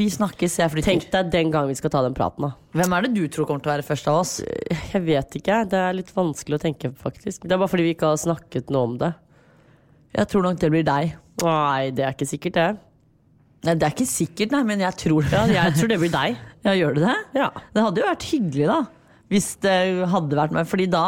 [0.00, 0.90] vi snakkes, jeg flytter.
[0.90, 2.52] Tenk deg den gangen vi skal ta den praten, da.
[2.76, 4.36] Hvem er det du tror kommer til å være først av oss?
[4.90, 5.62] Jeg vet ikke.
[5.70, 7.46] Det er litt vanskelig å tenke, faktisk.
[7.46, 9.14] Det er bare fordi vi ikke har snakket noe om det.
[10.18, 11.16] Jeg tror nok det blir deg.
[11.46, 12.70] Nei, det er ikke sikkert, det.
[13.60, 15.36] Nei, det er ikke sikkert, nei, men jeg tror det.
[15.52, 16.38] Ja, jeg tror det blir deg.
[16.60, 17.12] Ja, gjør du det?
[17.32, 17.46] Ja.
[17.72, 18.80] Det hadde jo vært hyggelig, da.
[19.30, 19.74] Hvis det
[20.10, 20.66] hadde vært meg.
[20.66, 21.02] Fordi da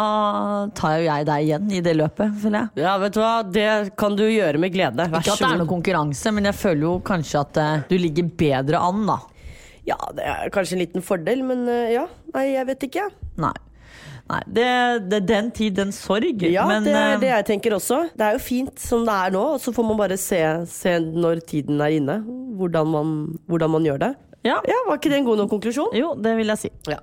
[0.78, 2.84] tar jo jeg deg igjen i det løpet, føler jeg.
[2.84, 3.32] ja, vet du hva.
[3.42, 3.66] Det
[3.98, 5.08] kan du gjøre med glede.
[5.10, 7.96] Vær Ikke at det er noe konkurranse, men jeg føler jo kanskje at eh, du
[7.98, 9.18] ligger bedre an, da.
[9.88, 12.06] Ja, det er kanskje en liten fordel, men eh, ja.
[12.36, 13.08] Nei, jeg vet ikke.
[13.42, 13.52] Nei.
[14.30, 14.66] Nei, det,
[15.10, 16.44] det er den tid, den sorg.
[16.46, 18.04] Ja, men det er eh, det jeg tenker også.
[18.14, 20.38] Det er jo fint som det er nå, og så får man bare se,
[20.70, 22.20] se når tiden er inne,
[22.56, 23.16] hvordan man,
[23.50, 24.12] hvordan man gjør det.
[24.46, 24.60] ja.
[24.70, 25.90] Ja, Var ikke det en god nok konklusjon?
[25.98, 26.70] Jo, det vil jeg si.
[26.94, 27.02] Ja.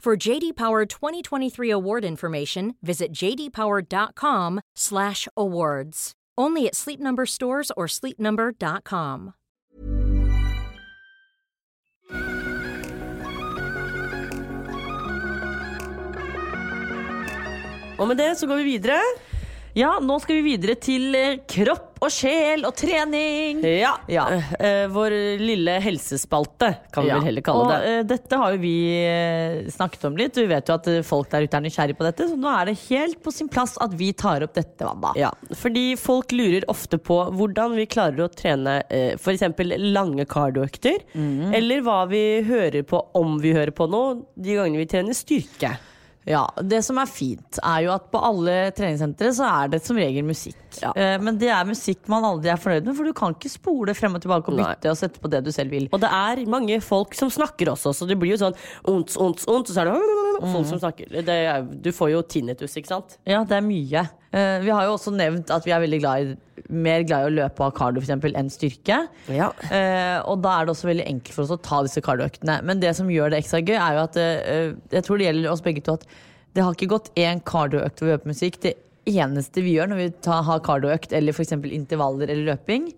[0.00, 6.12] For JD Power 2023 award information, visit jdpower.com/awards.
[6.38, 9.32] Only at Sleep Number stores or sleepnumber.com.
[17.98, 19.00] Og med det så går vi videre.
[19.76, 23.58] Ja, nå skal vi videre til eh, kropp og sjel og trening.
[23.60, 23.90] Ja.
[24.08, 24.24] Ja.
[24.56, 27.18] Eh, vår lille helsespalte, kan vi Ja.
[27.18, 27.90] vel heller kalle og, det.
[27.90, 28.72] eh, dette har jo vi
[29.74, 30.38] snakket om litt.
[30.40, 32.76] Vi vet jo at folk der ute er nysgjerrig på dette, så nå er det
[32.86, 35.12] helt på sin plass at vi tar opp dette, Wanda.
[35.20, 39.44] Ja, fordi folk lurer ofte på hvordan vi klarer å trene uh, f.eks.
[39.76, 41.52] lange kardioøkter, mm.
[41.52, 45.74] eller hva vi hører på om vi hører på noe de gangene vi trener styrke.
[46.26, 49.96] Ja, Det som er fint, er jo at på alle treningssentre så er det som
[50.00, 50.58] regel musikk.
[50.82, 50.90] Ja.
[50.98, 53.94] Eh, Men det er musikk man aldri er fornøyd med, for du kan ikke spole
[53.94, 54.72] frem og tilbake og Nei.
[54.90, 55.86] og sette på det du selv vil.
[55.92, 58.58] Og det er mange folk som snakker også, så det blir jo sånn
[58.90, 61.14] ont, ont, ont, og så er det folk som snakker.
[61.22, 63.18] Det er, du får jo tinnitus, ikke sant?
[63.24, 64.08] Ja, det er mye.
[64.36, 66.36] Eh, Vi har jo også nevnt at vi er veldig glad i,
[66.72, 69.00] mer glad i å løpe ha cardio for eksempel, enn styrke.
[69.32, 69.50] Ja.
[69.70, 72.58] Eh, og da er det også veldig enkelt for oss å ta disse kardioøktene.
[72.66, 75.52] Men det som gjør det ekstra gøy, er jo at eh, jeg tror det gjelder
[75.52, 76.06] oss begge to at
[76.56, 78.60] det har ikke gått én kardioøkt hvor vi hører musikk.
[78.64, 78.74] Det
[79.06, 81.52] eneste vi gjør når vi tar, har kardioøkt eller f.eks.
[81.70, 82.88] intervaller eller løping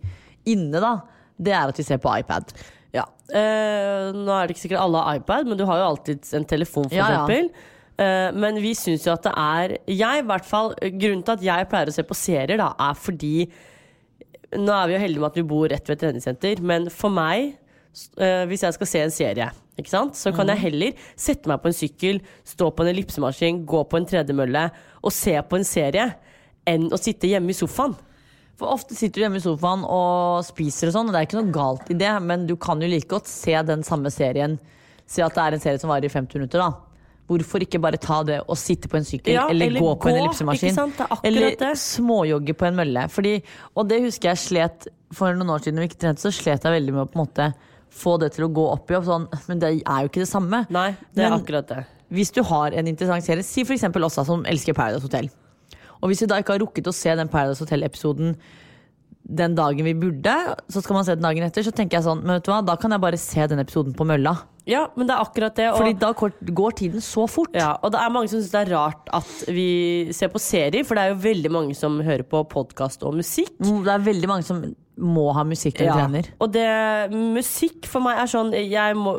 [0.48, 0.92] inne, da,
[1.37, 2.55] det er at vi ser på iPad.
[2.96, 3.03] Ja.
[3.29, 6.46] Eh, nå er det ikke sikkert alle har iPad, men du har jo alltid en
[6.48, 7.51] telefon, for Ja, eksempel.
[7.98, 11.66] Men vi syns jo at det er Jeg, i hvert fall Grunnen til at jeg
[11.66, 13.48] pleier å se på serier, da, er fordi
[14.54, 17.12] Nå er vi jo heldige med at vi bor rett ved et treningssenter, men for
[17.12, 17.58] meg,
[18.16, 19.48] eh, hvis jeg skal se en serie,
[20.16, 24.00] så kan jeg heller sette meg på en sykkel, stå på en ellipsemaskin, gå på
[24.00, 24.64] en tredemølle
[25.02, 26.08] og se på en serie,
[26.66, 27.94] enn å sitte hjemme i sofaen.
[28.58, 31.38] For ofte sitter du hjemme i sofaen og spiser og sånn, og det er ikke
[31.38, 34.58] noe galt i det, men du kan jo like godt se den samme serien.
[35.06, 36.88] Si at det er en serie som varer i 50 minutter, da.
[37.29, 40.09] Hvorfor ikke bare ta det og sitte på en sykkel, Ja, eller, eller gå på
[40.09, 40.79] en ellipsemaskin?
[40.79, 41.73] er Eller det.
[41.77, 43.03] småjogge på en mølle.
[43.12, 43.43] Fordi,
[43.77, 46.73] og det husker jeg slet for noen år siden, vi ikke trent, så slet jeg
[46.73, 47.55] veldig med å på en måte
[47.91, 49.05] få det til å gå opp i opp.
[49.05, 50.67] Sånn, men det er jo ikke det samme.
[50.71, 51.85] Nei, det er Men- akkurat det.
[52.11, 53.62] Hvis du har en interessant serie, si
[54.05, 55.29] oss da, som elsker Paradise Hotel.
[56.03, 58.37] Og hvis du da ikke har rukket å se den Paradise Hotel-episoden
[59.29, 60.35] den dagen vi burde,
[60.73, 62.62] så skal man se den dagen etter, så tenker jeg sånn, men vet du hva,
[62.64, 64.33] da kan jeg bare se den episoden på mølla.
[64.69, 65.67] Ja, men det er akkurat det.
[65.71, 66.12] Og, Fordi da
[66.61, 67.55] går tiden så fort.
[67.57, 69.69] ja, og det er mange som syns det er rart at vi
[70.17, 73.55] ser på serier, for det er jo veldig mange som hører på podkast og musikk.
[73.64, 74.61] Mm, Det er veldig mange som
[74.99, 76.29] må ha musikk når de trener.
[76.43, 76.67] Og det,
[77.14, 79.14] musikk for meg er sånn jeg må,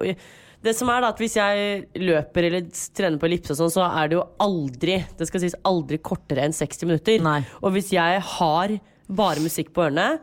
[0.62, 4.10] Det som er da at Hvis jeg løper eller trener på ellipse, sånn, så er
[4.12, 7.22] det jo aldri Det skal sies aldri kortere enn 60 minutter.
[7.24, 7.40] Nei.
[7.64, 8.74] Og hvis jeg har
[9.10, 10.20] bare musikk på ørene,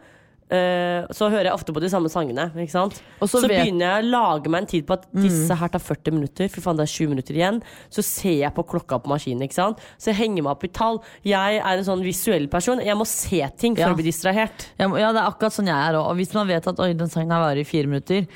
[0.47, 2.45] Uh, så hører jeg ofte på de samme sangene.
[2.71, 5.81] Så så vet- begynner jeg å lage meg en tid på at disse her tar
[5.83, 6.47] 40 minutter.
[6.47, 7.59] Fy faen, det er 20 minutter igjen.
[7.91, 9.43] Så ser jeg på klokka på maskinen.
[9.51, 11.01] Så jeg henger meg opp i tall.
[11.25, 12.79] Jeg er en sånn visuell person.
[12.79, 13.93] Jeg må se ting for Ja.
[13.93, 14.69] å bli distrahert.
[14.79, 16.11] Ja, ja, det er akkurat sånn jeg er òg.
[16.13, 18.29] Og hvis man vet at oi, den sangen her varer i fire minutter,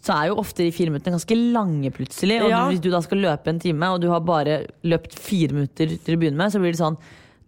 [0.00, 2.40] så er jo ofte de fire minuttene ganske lange plutselig.
[2.44, 2.64] Og Ja.
[2.70, 6.16] hvis du da skal løpe en time, og du har bare løpt fire minutter til
[6.16, 6.96] å begynne med, så blir det sånn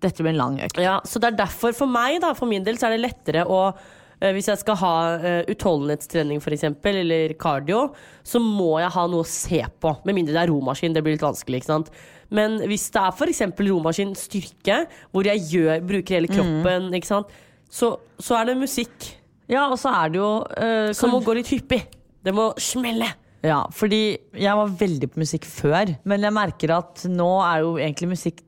[0.01, 0.81] Dette blir en lang økt.
[0.81, 3.45] Ja, så det er derfor for meg, da, for min del, så er det lettere
[3.45, 7.91] å eh, hvis jeg skal ha uh, utholdenhetstrening eksempel, eller cardio,
[8.25, 9.95] så må jeg ha noe å se på.
[10.09, 10.97] Med mindre det er romaskin.
[10.97, 11.61] Det blir litt vanskelig.
[11.61, 11.93] ikke sant?
[12.33, 17.33] Men hvis det er eksempel romaskin styrke, hvor jeg gjør, bruker hele kroppen, ikke sant?
[17.71, 19.13] Så, så er det musikk
[19.47, 21.85] Ja, og så er det jo uh, som må gå litt hyppig.
[22.25, 23.09] Det må smelle.
[23.47, 27.77] Ja, fordi jeg var veldig på musikk før, men jeg merker at nå er jo
[27.81, 28.43] egentlig musikk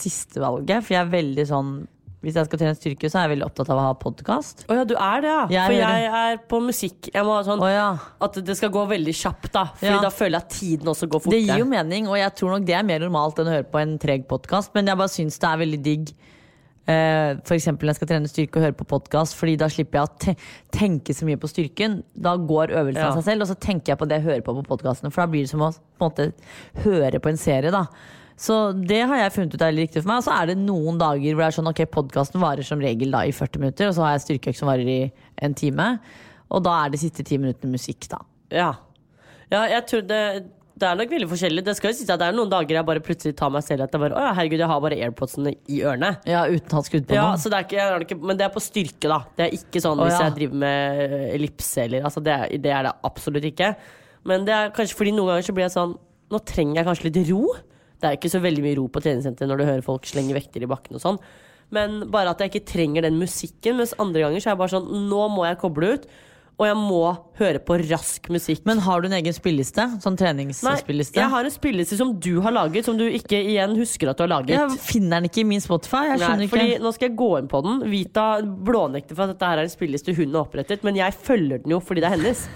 [0.00, 0.84] siste valget.
[0.84, 1.74] For jeg er veldig sånn
[2.24, 4.62] Hvis jeg skal trene styrke, så er jeg veldig opptatt av å ha podkast.
[4.72, 5.40] Å ja, du er det, ja.
[5.52, 7.10] Jeg for jeg er på musikk.
[7.12, 7.90] Jeg må ha sånn oh ja.
[8.24, 9.66] at det skal gå veldig kjapt, da.
[9.76, 10.00] Fordi Ja.
[10.00, 12.64] da føler jeg at tiden også går Det gir jo mening, og jeg tror nok
[12.64, 14.72] det er mer normalt enn å høre på en treg podkast.
[14.72, 16.14] Men jeg bare syns det er veldig digg.
[16.88, 20.00] Uh, for eksempel når jeg skal trene styrke og høre på podkast, Fordi da slipper
[20.00, 20.34] jeg å te
[20.72, 22.02] tenke så mye på styrken.
[22.16, 23.12] Da går øvelsen Ja.
[23.12, 25.12] av seg selv, og så tenker jeg på det jeg hører på på podkastene.
[25.12, 26.32] For da blir det som å på måte
[26.84, 27.70] høre på en serie.
[27.70, 27.84] da
[28.40, 30.22] Så det har jeg funnet ut er litt riktig for meg.
[30.22, 33.14] Og så er det noen dager hvor det er sånn ok, podkasten varer som regel
[33.14, 35.00] da i 40 minutter, og så har jeg styrkeøkt som varer i
[35.46, 35.94] en time.
[36.54, 38.20] Og da er det siste ti minuttene musikk, da.
[38.54, 38.72] Ja.
[39.52, 40.20] ja, jeg tror det
[40.74, 41.62] det er nok veldig forskjellig.
[41.66, 43.84] Det skal jo sies at det er noen dager jeg bare plutselig tar meg selv
[43.84, 46.08] at jeg bare, å ja, herregud, jeg har bare airpodsene i ørene.
[46.26, 48.54] Ja, uten å ha skrudd på Ja, det er ikke, har ikke, Men det er
[48.54, 49.20] på styrke, da.
[49.38, 50.24] Det er ikke sånn Å, hvis ja.
[50.26, 53.70] jeg driver med ellipse eller altså det, er, det er det absolutt ikke.
[54.26, 55.94] Men det er kanskje fordi noen ganger så blir jeg sånn
[56.32, 57.40] Nå trenger jeg kanskje litt ro.
[58.04, 60.64] Det er ikke så veldig mye ro på treningssenteret når du hører folk slenge vekter
[60.64, 61.18] i bakken og sånn.
[61.72, 63.78] Men bare at jeg ikke trenger den musikken.
[63.80, 66.04] Mens andre ganger så er jeg bare sånn Nå må jeg koble ut.
[66.54, 67.00] Og jeg må
[67.38, 68.62] høre på rask musikk.
[68.68, 69.86] Men har du en egen spilliste?
[70.02, 70.76] Sånn Nei,
[71.16, 74.22] jeg har en spilleliste som du har laget, som du ikke igjen husker at du
[74.22, 74.54] har laget.
[74.54, 76.04] Jeg finner den ikke i min Spotify.
[76.12, 76.82] Jeg skjønner Nei, ikke.
[76.84, 77.80] Nå skal jeg gå inn på den.
[77.90, 81.64] Vita blånekter for at dette her er en spilleliste hun har opprettet, men jeg følger
[81.64, 82.46] den jo fordi det er hennes.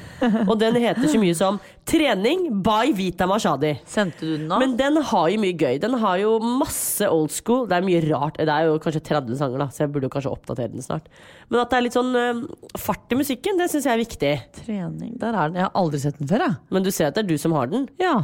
[0.47, 1.59] Og den heter så mye som
[1.89, 3.79] 'Trening by Vita Mashadi'.
[3.89, 4.59] Sendte du den nå?
[4.61, 5.79] Men den har jo mye gøy.
[5.81, 7.65] Den har jo masse old school.
[7.67, 8.37] Det er mye rart.
[8.37, 11.09] Det er jo kanskje 30 sanger, da, så jeg burde jo kanskje oppdatere den snart.
[11.49, 12.43] Men at det er litt sånn øh,
[12.77, 14.33] fart i musikken, det syns jeg er viktig.
[14.63, 15.61] Trening, der er den.
[15.61, 16.59] Jeg har aldri sett den før, jeg.
[16.75, 17.87] Men du ser at det er du som har den.
[18.01, 18.17] Ja.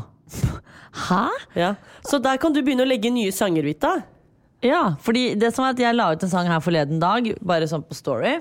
[1.09, 1.25] Hæ?
[1.59, 1.75] Ja.
[2.07, 3.97] Så der kan du begynne å legge nye sanger, Vita.
[4.65, 7.69] Ja, fordi det som er at jeg la ut en sang her forleden dag, bare
[7.69, 8.39] sånn på Story.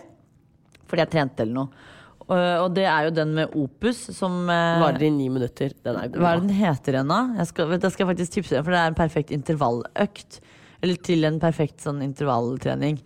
[0.88, 1.90] Fordi jeg trente eller noe.
[2.24, 5.74] Og, og det er jo den med Opus som eh, Varer i ni minutter.
[5.84, 6.22] Den er god.
[6.24, 7.20] Hva er den heter den, da?
[7.42, 10.40] Jeg skal, vet, jeg skal faktisk tipse deg, for det er en perfekt intervalløkt.
[10.84, 13.02] Eller til en perfekt sånn intervalltrening.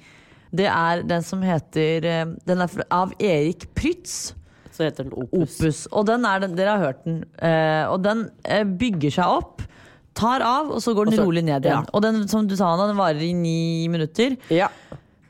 [0.56, 4.34] Det er den som heter eh, Den er av Erik Prytz.
[4.72, 5.58] Så heter den Opus.
[5.60, 5.80] Opus.
[5.92, 7.24] Og den er den, dere har hørt den.
[7.42, 9.62] Eh, og den eh, bygger seg opp,
[10.18, 11.84] tar av, og så går den så- rolig ned igjen.
[11.84, 11.94] ja.
[11.94, 14.38] Og den som du sa, Anna, den varer i ni minutter.
[14.54, 14.70] Ja.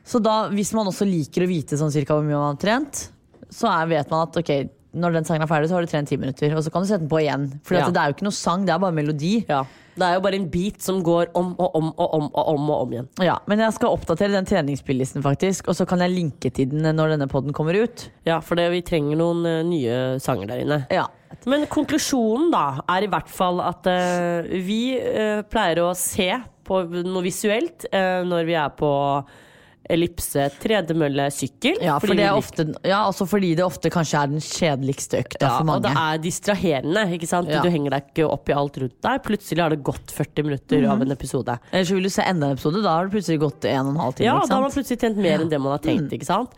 [0.04, 3.08] Så da, hvis man også liker å vite sånn cirka hvor mye man har trent,
[3.52, 4.52] så er, vet man at ok,
[4.96, 6.54] når den sangen er ferdig, så har du trent ti minutter.
[6.56, 7.48] Og så kan du sette den på igjen.
[7.64, 7.88] For Ja.
[7.90, 9.44] det er jo ikke noe sang, det er bare melodi.
[9.98, 12.70] Det er jo bare en bit som går om og om og om og om,
[12.70, 13.08] og om igjen.
[13.24, 15.68] Ja, Men jeg skal oppdatere den treningsspillisten, faktisk.
[15.68, 18.08] Og så kan jeg linke til den når denne podden kommer ut.
[18.28, 20.80] Ja, for det, vi trenger noen uh, nye sanger der inne.
[20.94, 21.08] Ja.
[21.48, 26.30] Men konklusjonen da er i hvert fall at uh, vi uh, pleier å se
[26.68, 28.88] på noe visuelt når vi er på
[29.88, 31.78] ellipse, tredemølle, sykkel.
[31.82, 35.40] Ja, for Fordi det ofte, ja, altså fordi det ofte kanskje er den kjedeligste økta
[35.46, 37.04] ja, for og det er distraherende.
[37.16, 37.48] ikke sant?
[37.48, 37.62] Ja.
[37.64, 39.22] Du henger deg ikke opp i alt rundt deg.
[39.24, 40.90] Plutselig har det gått 40 minutter Mhm.
[40.92, 41.58] av en episode.
[41.72, 44.14] Eller så vil du se enda en episode, da har det plutselig gått en og
[44.16, 44.26] timer.
[44.26, 46.12] Ja, da har man plutselig tjent mer enn det man har tenkt.
[46.12, 46.50] ikke sant?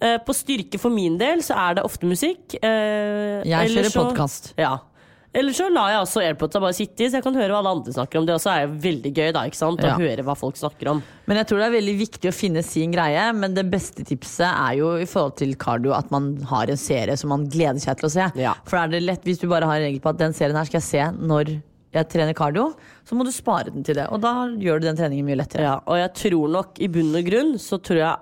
[0.00, 2.54] Eh, på styrke for min del så er det ofte musikk.
[2.62, 4.52] eh, Jeg kjører podkast.
[4.56, 4.78] Ja.
[5.36, 7.72] Eller så lar jeg også AirPodsa bare sitte i, så jeg kan høre hva alle
[7.76, 8.24] andre snakker om.
[8.26, 9.82] Det også er veldig gøy, da, ikke sant?
[9.84, 9.96] Å Ja.
[10.00, 11.02] høre hva folk snakker om.
[11.28, 13.26] Men jeg tror det er veldig viktig å finne sin greie.
[13.36, 17.14] Men det beste tipset er jo i forhold til cardio at man har en serie
[17.20, 18.32] som man gleder seg til å se.
[18.40, 18.54] Ja.
[18.64, 20.64] For er det lett hvis du bare har en regel på at den serien her
[20.64, 21.60] skal jeg se når
[21.92, 22.74] jeg trener cardio,
[23.04, 24.08] så må du spare den til det.
[24.10, 25.62] Og da gjør du den treningen mye lettere.
[25.62, 28.16] Ja, og jeg tror nok i bunn og grunn så tror jeg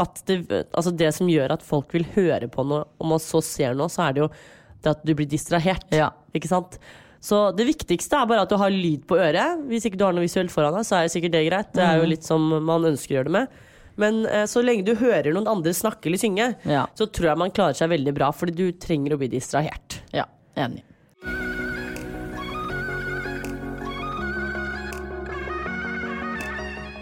[0.00, 3.40] at det, altså det som gjør at folk vil høre på noe, om man så
[3.42, 4.28] ser noe, så er det jo
[4.84, 5.86] det at du blir distrahert.
[5.94, 6.10] Ja.
[6.36, 6.78] Ikke sant?
[7.20, 9.64] Så det viktigste er bare at du har lyd på øret.
[9.66, 11.72] Hvis ikke du har noe visuelt foran deg, så er det sikkert det greit.
[11.74, 13.56] Det er jo litt som man ønsker å gjøre det med.
[13.98, 16.84] Men eh, så lenge du hører noen andre snakke eller synge, Ja.
[16.94, 19.98] så tror jeg man klarer seg veldig bra, fordi du trenger å bli distrahert.
[20.14, 20.84] Ja, enig.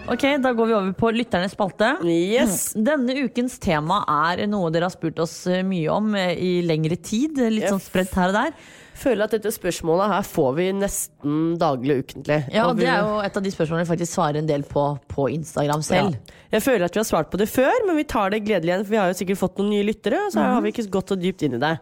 [0.09, 1.89] Ok, Da går vi over på lytternes spalte.
[2.07, 2.73] Yes!
[2.79, 6.95] Denne ukens tema er noe dere har spurt oss eh, mye om eh, i lengre
[7.03, 7.41] tid.
[7.51, 8.53] Litt sånn spredt her og der.
[8.97, 12.39] Føler at dette spørsmålet her får vi nesten daglig ukentlig.
[12.55, 14.87] Ja, Og Det er jo et av de spørsmålene vi faktisk svarer en del på
[15.11, 16.15] på Instagram selv.
[16.15, 16.39] Ja.
[16.57, 18.87] Jeg føler at vi har svart på det før, men vi tar det gledelig igjen.
[18.87, 20.55] For vi har jo sikkert fått noen nye lyttere, så Mhm.
[20.55, 21.75] har vi ikke gått så dypt inn i det.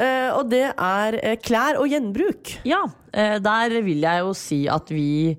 [0.00, 2.58] Uh, og det er klær og gjenbruk.
[2.64, 5.36] Ja, uh, der vil jeg jo si at vi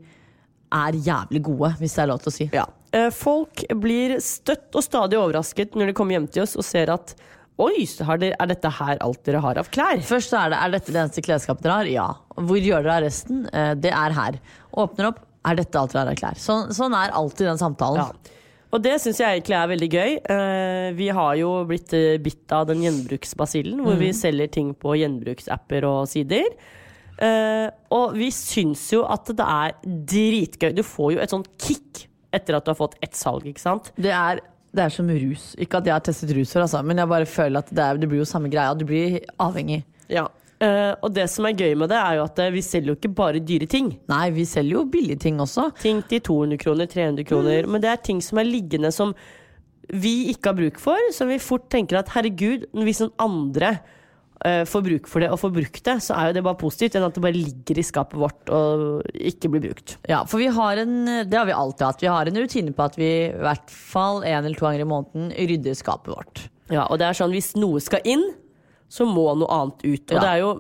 [0.73, 2.49] er jævlig gode, hvis det er lov til å si.
[2.53, 2.65] Ja.
[2.93, 6.91] Eh, folk blir støtt og stadig overrasket når de kommer hjem til oss og ser
[6.93, 7.15] at
[7.61, 9.99] Oi, så har dere, er dette her alt dere har av klær?
[10.01, 11.89] Først så er det Er dette det eneste klesskapet dere har?
[11.91, 12.05] Ja.
[12.33, 13.43] Hvor gjør dere av resten?
[13.53, 14.39] Eh, Det er her.
[14.73, 15.19] Åpner opp.
[15.45, 16.39] Er dette alt dere har av klær?
[16.41, 18.01] Sånn, sånn er alltid den samtalen.
[18.09, 18.39] Ja.
[18.73, 20.15] Og det syns jeg egentlig er veldig gøy.
[20.33, 21.93] Eh, vi har jo blitt
[22.25, 26.49] bitt av den gjenbruksbasillen, hvor vi selger ting på gjenbruksapper og sider.
[27.21, 29.75] Eh, og vi syns jo at det er
[30.13, 30.71] dritgøy.
[30.77, 33.91] Du får jo et sånt kick etter at du har fått ett salg, ikke sant?
[33.95, 34.41] Det, er,
[34.73, 35.51] det er som rus.
[35.61, 37.99] Ikke at jeg har testet rus før, altså, men jeg bare føler at det, er,
[38.01, 38.73] det blir jo samme greia.
[38.77, 39.83] Du blir avhengig.
[40.11, 40.25] Ja.
[40.63, 42.97] Uh, og det som er gøy med det, er jo at eh, vi selger jo
[42.97, 43.93] ikke bare dyre ting.
[44.09, 45.69] Nei, vi selger jo billige ting også.
[45.81, 47.67] Ting til 200 kroner, 300 kroner.
[47.67, 49.11] Men det er ting som er liggende som
[49.91, 53.73] vi ikke har bruk for, som vi fort tenker at herregud, hvis noen andre
[54.45, 56.95] eh, får bruk for det og får brukt det, så er jo det bare positivt,
[56.99, 59.95] enn at det bare ligger i skapet vårt og ikke blir brukt.
[60.09, 60.95] Ja, for vi har en,
[61.29, 62.03] det har vi alltid hatt.
[62.03, 64.89] Vi har en rutine på at vi i hvert fall en eller to ganger i
[64.89, 66.45] måneden rydder skapet vårt.
[66.71, 68.23] Ja, og det er sånn hvis noe skal inn,
[68.93, 70.05] så må noe annet ut.
[70.11, 70.21] Og Ja.
[70.21, 70.51] det er jo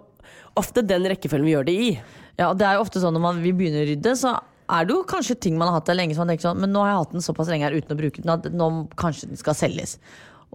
[0.57, 1.91] ofte den rekkefølgen vi gjør det i.
[2.39, 4.33] Ja, og det er jo ofte sånn når man, vi begynner å rydde, så
[4.73, 6.71] er det jo kanskje ting man har hatt der lenge, så man tenker sånn, men
[6.73, 9.27] nå har jeg hatt den såpass lenge her uten å bruke den, at nå kanskje
[9.29, 9.97] den skal selges.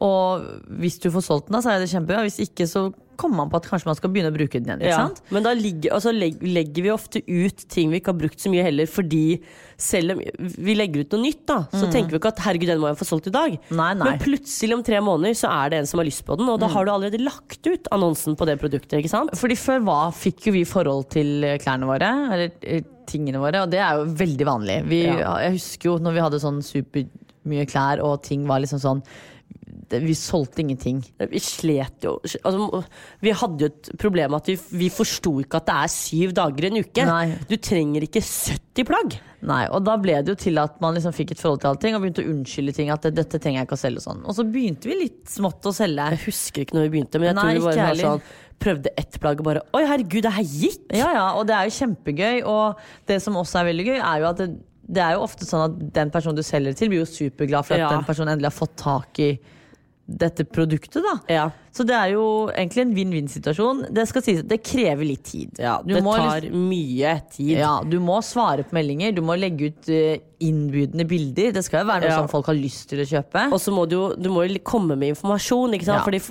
[0.03, 0.47] Og
[0.81, 2.23] hvis du får solgt den, da, så er det kjempebra.
[2.27, 2.89] Hvis ikke, så
[3.19, 4.83] kommer man på at kanskje man skal begynne å bruke den igjen.
[4.85, 5.23] ikke Ja, sant?
[5.35, 8.65] Men da ligger, altså legger vi ofte ut ting vi ikke har brukt så mye
[8.67, 9.41] heller, fordi
[9.79, 12.81] selv om vi legger ut noe nytt, da, så tenker vi ikke at herregud, den
[12.83, 13.55] må jeg få solgt i dag.
[13.69, 13.77] Mm.
[13.79, 14.09] Nei, nei.
[14.15, 16.59] Men plutselig om tre måneder så er det en som har lyst på den, og
[16.63, 18.99] da har du allerede lagt ut annonsen på det produktet.
[19.03, 19.35] ikke sant?
[19.39, 23.63] Fordi før hva fikk jo vi forhold til eh, klærne våre, eller eh, tingene våre,
[23.65, 24.79] og det er jo veldig vanlig.
[24.91, 25.37] Vi, Ja.
[25.47, 29.03] Jeg husker jo når vi hadde sånn supermye klær, og ting var liksom sånn
[29.91, 30.99] Vi solgte ingenting.
[31.31, 32.83] Vi slet jo altså,
[33.25, 36.67] Vi hadde jo et problem at vi, vi forsto ikke at det er syv dager
[36.67, 37.07] i en uke.
[37.09, 37.39] Nei.
[37.49, 39.17] Du trenger ikke 70 plagg.
[39.49, 41.95] Nei, og da ble det jo til at man liksom fikk et forhold til allting
[41.97, 42.91] og begynte å unnskylde ting.
[42.91, 44.23] At dette trenger jeg ikke å selge og sånn.
[44.27, 46.11] Og så begynte vi litt smått å selge.
[46.15, 48.29] Jeg husker ikke når vi begynte, men jeg Nei, tror vi bare var sånn
[48.59, 50.89] prøvde ett plagg og bare Oi, herregud, det her gikk!
[50.99, 52.41] Ja, ja, og det er jo kjempegøy.
[52.51, 54.49] Og det som også er veldig gøy, er jo at det,
[54.89, 57.79] det er jo ofte sånn at den personen du selger til, blir jo superglad for
[57.79, 57.93] at Ja.
[57.95, 59.31] den personen endelig har fått tak i
[60.09, 61.13] dette produktet, da.
[61.29, 61.43] Ja.
[61.77, 63.83] Så det er jo egentlig en vinn-vinn-situasjon.
[63.93, 65.51] Det skal sies det krever litt tid.
[65.61, 67.59] Ja, Du det må tar liksom- mye tid.
[67.59, 71.53] ja, du må svare på meldinger, du må legge ut eh, innbydende bilder.
[71.53, 72.17] Det skal jo være noe Ja.
[72.23, 73.53] som folk har lyst til å kjøpe.
[73.53, 75.75] Og så må du, du må jo komme med informasjon.
[75.77, 76.05] Ikke sant?
[76.05, 76.23] Fordi,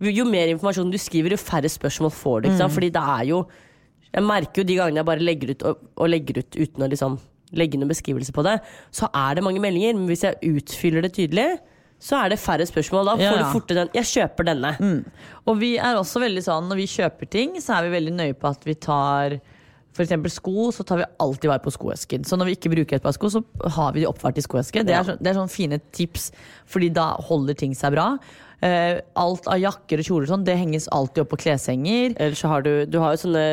[0.00, 2.48] jo mer informasjon du skriver, jo færre spørsmål får du.
[2.48, 2.70] Ikke Mm.
[2.72, 3.46] Fordi det er jo
[4.10, 6.88] Jeg merker jo de gangene jeg bare legger ut og, og legger ut uten å
[6.88, 7.18] liksom
[7.52, 8.60] legge noen beskrivelse på det,
[8.90, 9.94] så er det mange meldinger.
[9.94, 11.58] Men hvis jeg utfyller det tydelig,
[11.98, 13.10] så er det færre spørsmål.
[13.10, 13.38] Da får ja.
[13.42, 15.04] du fortere den 'jeg kjøper denne'.
[15.46, 18.36] Og vi er også veldig sånn, når vi kjøper ting, så er vi veldig nøye
[18.38, 19.40] på at vi tar
[19.98, 22.22] for eksempel sko, så tar vi alltid vare på skoesken.
[22.24, 23.42] Så når vi ikke bruker et par sko, så
[23.74, 24.86] har vi de oppvart i skoesken.
[24.86, 26.30] Det er, sånn, det er sånne fine tips,
[26.70, 28.12] fordi da holder ting seg bra.
[28.58, 32.14] Uh, alt av jakker og kjoler og sånn, det henges alltid opp på kleshenger.
[32.14, 33.44] Eller så har du, du har jo sånne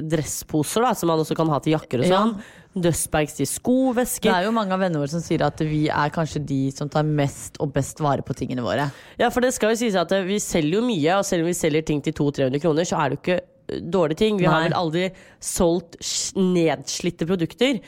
[0.00, 2.26] dressposer da, som man også kan ha til jakker og Ja.
[2.74, 4.26] Dustbags til skovesker.
[4.26, 6.90] Det er jo mange av vennene våre som sier at vi er kanskje de som
[6.90, 8.88] tar mest og best vare på tingene våre.
[9.20, 11.52] Ja, for det skal jo sies at eh, vi selger jo mye, og selv om
[11.52, 14.40] vi selger ting til 200-300 kroner, så er det jo ikke eh, dårlige ting.
[14.42, 15.06] Vi har vel aldri
[15.38, 16.00] solgt
[16.34, 17.78] nedslitte produkter.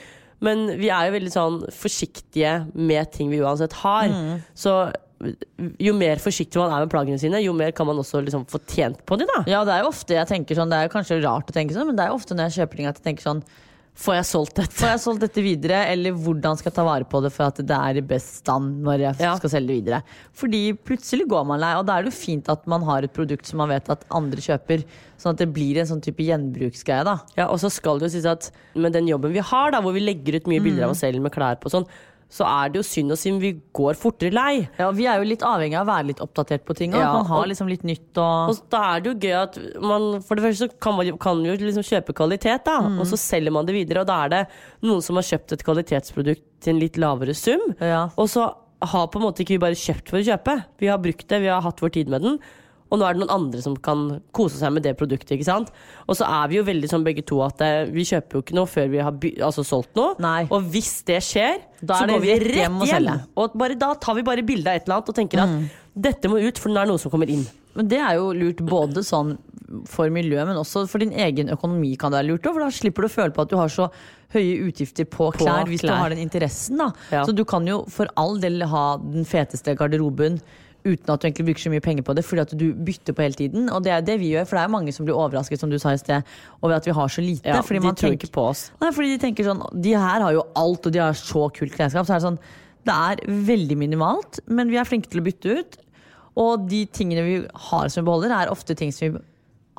[0.45, 4.13] Men vi er jo veldig sånn forsiktige med ting vi uansett har.
[4.13, 4.47] Mm.
[4.55, 4.77] Så
[5.81, 8.61] Jo mer forsiktig man er med plaggene sine, jo mer kan man også liksom få
[8.69, 9.31] tjent på dem.
[9.33, 11.55] da Ja, det er jo ofte jeg tenker sånn Det er jo kanskje rart å
[11.57, 13.41] tenke sånn, men det er jo ofte når jeg kjøper ting at jeg tenker sånn
[13.97, 14.75] Får jeg solgt dette?
[14.77, 17.57] Får jeg solgt dette videre, eller hvordan skal jeg ta vare på det for at
[17.65, 19.31] det er i best stand når jeg Ja.
[19.41, 20.03] skal selge det videre?
[20.37, 23.13] Fordi plutselig går man lei, og da er det jo fint at man har et
[23.17, 24.85] produkt som man vet at andre kjøper,
[25.17, 27.17] sånn at det blir en sånn type gjenbruksgreie, da.
[27.39, 29.95] Ja, Og så skal det jo sies at med den jobben vi har, da hvor
[29.97, 31.87] vi legger ut mye bilder av oss selv med klær på sånn,
[32.33, 34.67] så er det jo synd å si vi går fortere lei.
[34.81, 37.29] Ja, Vi er jo litt avhengig av å være litt oppdatert på ting, Ja, man
[37.29, 40.47] har liksom litt nytt og Og da er det jo gøy at man For det
[40.47, 42.81] første så kan man kan jo liksom kjøpe kvalitet, da.
[42.83, 43.01] Mm.
[43.01, 44.43] Og så selger man det videre, og da er det
[44.83, 47.63] noen som har kjøpt et kvalitetsprodukt til en litt lavere sum.
[47.81, 48.09] Ja.
[48.19, 48.51] Og så
[48.83, 50.59] har på en måte ikke vi bare kjøpt for å kjøpe.
[50.83, 52.41] Vi har brukt det, vi har hatt vår tid med den.
[52.91, 55.33] Og nå er det noen andre som kan kose seg med det produktet.
[55.35, 55.73] ikke sant?
[56.07, 58.55] Og så er vi jo veldig sånn begge to at eh, vi kjøper jo ikke
[58.55, 59.13] noe før vi har
[59.49, 60.15] altså solgt noe.
[60.23, 60.47] Nei.
[60.55, 62.81] Og hvis det skjer, Da så går vi rett hjem hjem.
[62.81, 63.17] og selge.
[63.43, 65.65] Og bare, da tar vi bare bilde av et eller annet og tenker Mm.
[65.67, 67.47] at dette må ut, for nå er det noe som kommer inn.
[67.75, 69.37] Men det er jo lurt både sånn
[69.91, 72.45] for miljøet, men også for din egen økonomi kan det være lurt.
[72.47, 73.91] For da slipper du å føle på at du har så
[74.33, 76.79] høye utgifter på klær, hvis du har den interessen.
[77.11, 77.25] Ja.
[77.27, 80.39] Så du kan jo for all del ha den feteste garderoben
[80.87, 83.25] uten at du egentlig bruker så mye penger på det, fordi at du bytter på
[83.27, 83.71] hele tiden.
[83.75, 85.79] Og det er det vi gjør, for det er mange som blir overrasket, som du
[85.83, 87.51] sa i sted, over at vi har så lite.
[87.51, 88.69] Ja, fordi man tenker ikke på oss.
[88.83, 91.75] Nei, fordi de tenker sånn De her har jo alt, og de har så kult
[91.75, 92.09] klesskap.
[92.09, 92.41] Så er det sånn
[92.87, 95.81] Det er veldig minimalt, men vi er flinke til å bytte ut.
[96.37, 97.39] Og de tingene vi
[97.71, 99.25] har som vi beholder, er ofte ting som vi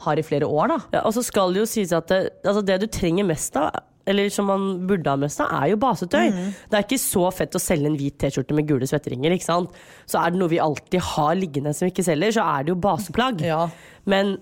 [0.03, 0.79] har i flere år, da.
[0.99, 3.79] Ja, og så skal det jo sies at det, altså det du trenger mest av,
[4.07, 6.27] eller som man burde ha mest seg, er jo basetøy.
[6.33, 6.51] Mm.
[6.71, 9.35] Det er ikke så fett å selge en hvit T-skjorte med gule svetteringer.
[9.35, 9.81] ikke sant?
[10.09, 12.73] Så er det noe vi alltid har liggende som vi ikke selger, så er det
[12.73, 13.43] jo baseplagg.
[13.45, 13.65] Ja.
[14.09, 14.37] Men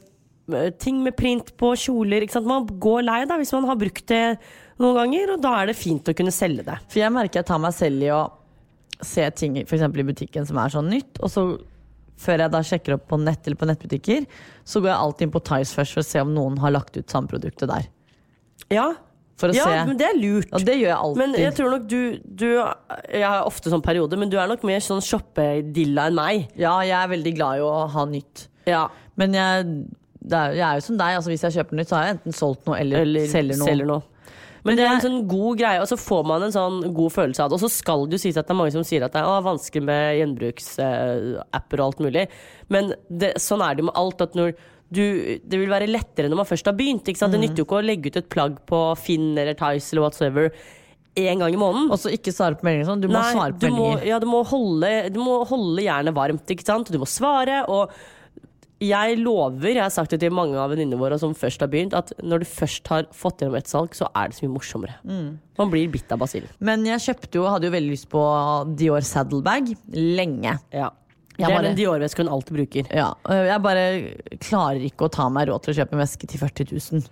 [0.53, 2.49] eh, ting med print på kjoler ikke sant?
[2.49, 4.23] Man går lei da hvis man har brukt det
[4.81, 6.79] noen ganger, og da er det fint å kunne selge det.
[6.89, 8.25] For jeg merker jeg tar meg selv i å
[9.03, 11.45] se ting for eksempel i butikken som er sånn nytt, og så
[12.21, 14.23] før jeg da sjekker opp på nett eller på nettbutikker,
[14.63, 16.95] så går jeg alltid inn på Tice først for å se om noen har lagt
[16.95, 17.89] ut samme produktet der.
[18.71, 18.87] Ja,
[19.35, 19.79] For å ja se.
[19.89, 20.47] men det er lurt.
[20.55, 21.19] Og det gjør jeg alltid.
[21.19, 24.63] Men jeg tror nok du, du Jeg har ofte sånn periode, men du er nok
[24.67, 26.47] mer sånn shoppedilla enn meg.
[26.55, 28.47] Ja, jeg er veldig glad i å ha nytt.
[28.69, 28.87] Ja,
[29.19, 29.67] Men jeg,
[30.23, 31.19] det er, jeg er jo som deg.
[31.19, 34.01] Altså, hvis jeg kjøper nytt, så har jeg enten solgt noe eller, eller selger noe.
[34.65, 37.43] Men det er en sånn god greie, og så får man en sånn god følelse
[37.43, 37.57] av det.
[37.59, 39.43] Og så skal det jo sies at det er mange som sier at det er
[39.45, 42.23] vanskelig med gjenbruksapper og alt mulig.
[42.73, 44.23] Men det, sånn er det jo med alt.
[44.25, 44.55] At når
[44.93, 45.03] du,
[45.41, 47.07] det vil være lettere når man først har begynt.
[47.09, 47.31] Mm.
[47.33, 50.51] Det nytter jo ikke å legge ut et plagg på Finn eller Tice eller whatsoever
[51.15, 51.87] én gang i måneden.
[51.93, 52.89] Og så ikke svare på meldinger.
[52.89, 53.01] Sånn.
[53.03, 54.09] Du må Nei, svare på du må, meldinger.
[54.11, 56.91] ja, du må holde, du må holde jernet varmt, ikke sant?
[56.91, 57.93] Du må svare, og
[58.83, 61.95] jeg lover, jeg har sagt det til mange av venninnene våre som først har begynt,
[61.95, 64.97] at når du først har fått gjennom et salg, så er det så mye morsommere.
[65.07, 65.29] Mm.
[65.61, 66.51] Man blir bitt av basillen.
[66.59, 68.25] Men jeg kjøpte jo, hadde jo veldig lyst på
[68.75, 70.57] Dior Saddlebag lenge.
[70.75, 70.91] Ja.
[71.37, 72.87] Jeg det er bare- den Dior-veska hun alltid bruker.
[72.95, 73.85] Ja, øh, jeg bare
[74.39, 77.07] klarer ikke å ta meg råd til å kjøpe en veske til 40 000.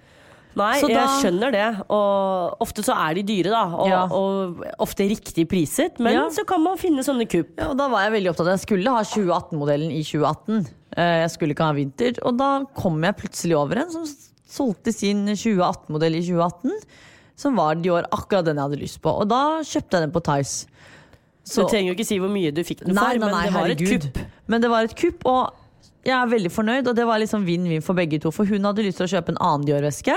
[0.56, 1.86] Nei, Så jeg da- skjønner det.
[1.90, 3.64] Og ofte så er de dyre, da.
[3.74, 4.04] Og, Ja.
[4.06, 6.00] og ofte riktig priset.
[6.00, 6.30] Men Ja.
[6.30, 7.50] så kan man finne sånne kupp.
[7.58, 10.68] Ja, og da var jeg veldig opptatt av Jeg skulle ha 2018-modellen i 2018.
[10.96, 12.20] Eh, Jeg skulle ikke ha vinter.
[12.24, 14.06] Og da kom jeg plutselig over en som
[14.48, 16.72] solgte sin 2018-modell i 2018.
[17.36, 19.10] Som var Dior, akkurat den jeg hadde lyst på.
[19.22, 20.68] Og da kjøpte jeg den på Tice.
[21.44, 23.44] Så du trenger jo ikke si hvor mye du fikk den for, nei, nei, men
[23.44, 24.24] det var et kupp.
[24.48, 26.88] Men det var et kupp, og jeg er veldig fornøyd.
[26.88, 28.32] Og det var liksom vinn-vinn for begge to.
[28.32, 30.16] For hun hadde lyst til å kjøpe en annen Dior-veske,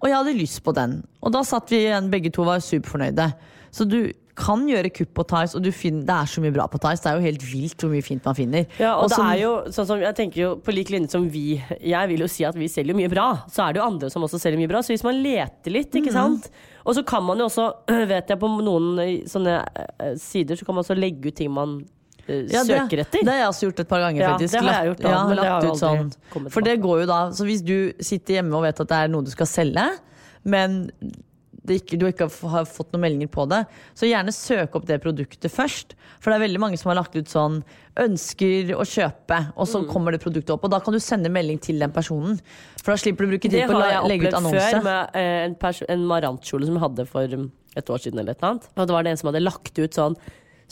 [0.00, 1.00] og jeg hadde lyst på den.
[1.20, 3.28] Og da satt vi igjen, begge to var superfornøyde.
[3.72, 4.00] Så du
[4.34, 7.02] kan gjøre kupp på Tice, og du finner, det er så mye bra på Tice.
[7.04, 8.64] Det er jo helt vilt hvor mye fint man finner.
[8.80, 11.10] Ja, og, Og det som- er jo sånn som jeg tenker jo på lik linje
[11.10, 13.44] som vi Jeg vil jo si at vi selger mye bra.
[13.50, 14.78] Så er det jo andre som også selger mye bra.
[14.80, 16.50] Så hvis man leter litt, ikke sant.
[16.86, 17.66] Og så kan man jo også,
[18.08, 19.58] vet jeg, på noen eh, sånne
[20.00, 21.84] eh, sider så kan man også legge ut ting man
[22.26, 23.20] eh, Ja, det, søker etter.
[23.22, 24.20] Det har jeg også gjort et par ganger.
[24.22, 24.52] Ja, faktisk.
[24.52, 26.50] det har jeg gjort da, ja, men det har jo aldri sånn.
[26.50, 29.08] For det går jo da Så hvis du sitter hjemme og vet at det er
[29.12, 29.86] noe du skal selge,
[30.42, 30.88] men
[31.68, 33.60] ikke, du ikke har fått noen meldinger på det,
[33.94, 35.94] så gjerne søk opp det produktet først.
[36.18, 37.60] For det er veldig mange som har lagt ut sånn
[38.02, 39.70] ønsker å kjøpe, og Mm.
[39.72, 40.64] så kommer det produktet opp.
[40.64, 42.40] Og da kan du sende melding til den personen.
[42.82, 44.52] For da slipper du å bruke tid på å legge ut annonse.
[44.52, 45.56] Det har jeg opplevd før med eh, en,
[45.88, 48.18] en marantkjole som jeg hadde for um, et år siden.
[48.18, 48.68] eller et annet.
[48.76, 50.16] Og det var det en som hadde lagt ut sånn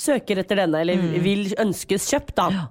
[0.00, 1.22] Søker etter denne, eller Mm.
[1.22, 2.48] vil ønskes kjøpt, da.
[2.50, 2.66] Ja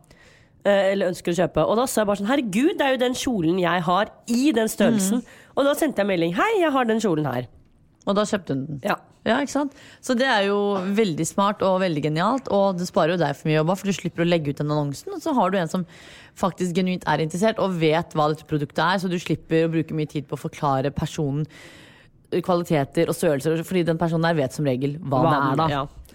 [0.65, 1.63] eller ønsker å kjøpe.
[1.65, 4.51] Og da sa jeg bare sånn Herregud, det er jo den kjolen jeg har i
[4.51, 5.21] den størrelsen.
[5.23, 5.25] Mm.
[5.55, 6.33] Og da sendte jeg melding.
[6.35, 7.47] Hei, jeg har den kjolen her.
[8.07, 8.83] Og da kjøpte hun den.
[8.87, 8.99] Ja.
[9.27, 9.73] Ja, ikke sant?
[10.01, 10.57] Så det er jo
[10.95, 13.97] veldig smart og veldig genialt, og det sparer jo deg for mye jobb, for du
[13.97, 15.83] slipper å legge ut den annonsen, og så har du en som
[16.39, 19.97] faktisk genuint er interessert og vet hva dette produktet er, så du slipper å bruke
[19.97, 21.43] mye tid på å forklare personen
[22.45, 25.69] kvaliteter og størrelser, fordi den personen der vet som regel hva, det er, da.
[25.73, 26.08] Ja.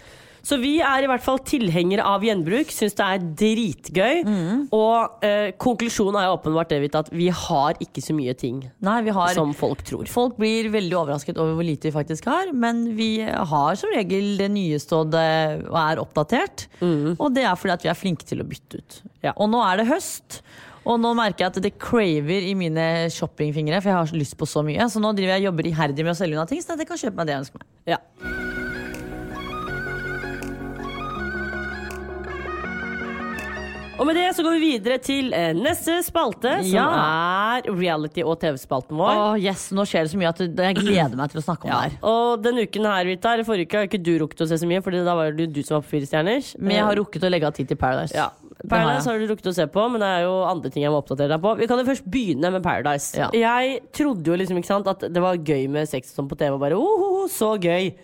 [0.44, 4.24] Så vi er i hvert fall tilhengere av gjenbruk, syns det er dritgøy.
[4.28, 4.64] Mm.
[4.76, 8.98] Og eh, konklusjonen er jo åpenbart det, at vi har ikke så mye ting Nei,
[9.06, 10.08] vi har som folk tror.
[10.10, 14.34] Folk blir veldig overrasket over hvor lite vi faktisk har, men vi har som regel
[14.40, 16.68] det nyeste og, det, og er oppdatert.
[16.84, 19.00] Og det er fordi at vi er flinke til å bytte ut.
[19.24, 19.34] Ja.
[19.38, 20.42] Og nå er det høst.
[20.84, 24.48] Og nå merker jeg at det craver i mine shoppingfingre, for jeg har lyst på
[24.48, 24.88] så mye.
[24.92, 27.20] Så nå driver jeg jobber iherdig med å selge unna ting, så jeg kan kjøpe
[27.20, 27.70] meg det jeg ønsker meg.
[27.94, 28.33] Ja.
[33.94, 36.86] Og med det så går vi videre til eh, neste spalte, som Ja.
[37.60, 39.12] er reality- og TV-spalten vår.
[39.14, 41.70] Åh, yes, nå skjer det så mye at jeg gleder meg til å snakke om
[41.70, 41.82] Ja.
[41.84, 41.98] det her.
[42.10, 44.66] Og denne uken her, Vita, eller forrige uke, har ikke du rukket å se så
[44.66, 46.56] mye, Fordi da var det du som var på Fire stjerners.
[46.58, 48.14] Men jeg har rukket å legge av tid til Paradise.
[48.14, 48.30] ja.
[48.64, 50.90] Har Paradise har du rukket å se på, men det er jo andre ting jeg
[50.90, 51.56] må oppdatere deg på.
[51.58, 53.14] Vi kan jo først begynne med Paradise.
[53.16, 53.30] Ja.
[53.30, 56.50] Jeg trodde jo liksom ikke sant at det var gøy med sex sånn på TV,
[56.54, 57.94] og bare oh, så gøy.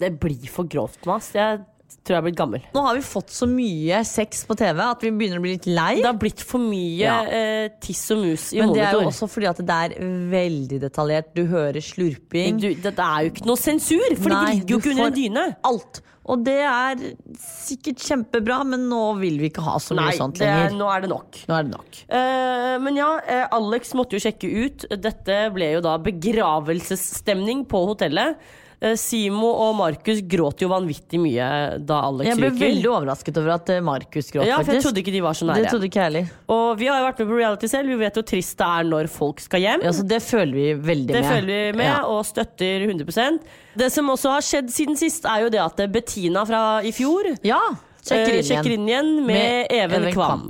[0.00, 1.30] Det blir for grovt, Mas.
[1.32, 1.60] Jeg
[2.04, 2.62] tror jeg er blitt gammel.
[2.74, 5.66] Nå har vi fått så mye sex på TV at vi begynner å bli litt
[5.68, 5.94] lei.
[6.00, 7.18] Det har blitt for mye Ja.
[7.28, 9.96] eh, tiss og mus i Men det er jo også fordi at det er
[10.32, 11.34] veldig detaljert.
[11.36, 12.60] Du hører slurping.
[12.60, 15.18] Du, det er jo ikke noe sensur, for Nei, det ligger jo ikke under en
[15.18, 15.44] dyne.
[15.70, 16.02] Alt.
[16.30, 17.00] Og det er
[17.40, 20.68] sikkert kjempebra, men nå vil vi ikke ha så mye Nei, sånt lenger.
[20.68, 21.38] er, nå er det nok.
[21.48, 22.00] Nå er det nok.
[22.06, 24.84] Eh, men ja, eh, Alex måtte jo sjekke ut.
[25.00, 28.36] Dette ble jo da begravelsesstemning på hotellet.
[28.80, 31.46] Eh, Simo og Markus gråt jo vanvittig mye
[31.84, 35.02] da Alex Jeg ble veldig overrasket over at eh, Markus gråt, ja, for jeg trodde
[35.02, 35.72] ikke de var så det nære.
[35.74, 36.30] trodde ikke jeg.
[36.48, 37.92] Og vi har jo vært med på reality selv.
[37.92, 39.84] Vi vet hvor trist det er når folk skal hjem.
[39.84, 41.28] Ja, så det føler vi veldig Det med.
[41.34, 41.98] følger vi med, Ja.
[42.08, 43.44] og støtter 100%
[43.76, 47.36] Det som også har skjedd siden sist, er jo det at Bettina fra i fjor
[47.44, 47.60] Ja,
[48.00, 50.48] sjekker eh, inn uh, sjekker inn igjen med, Even, Kvam.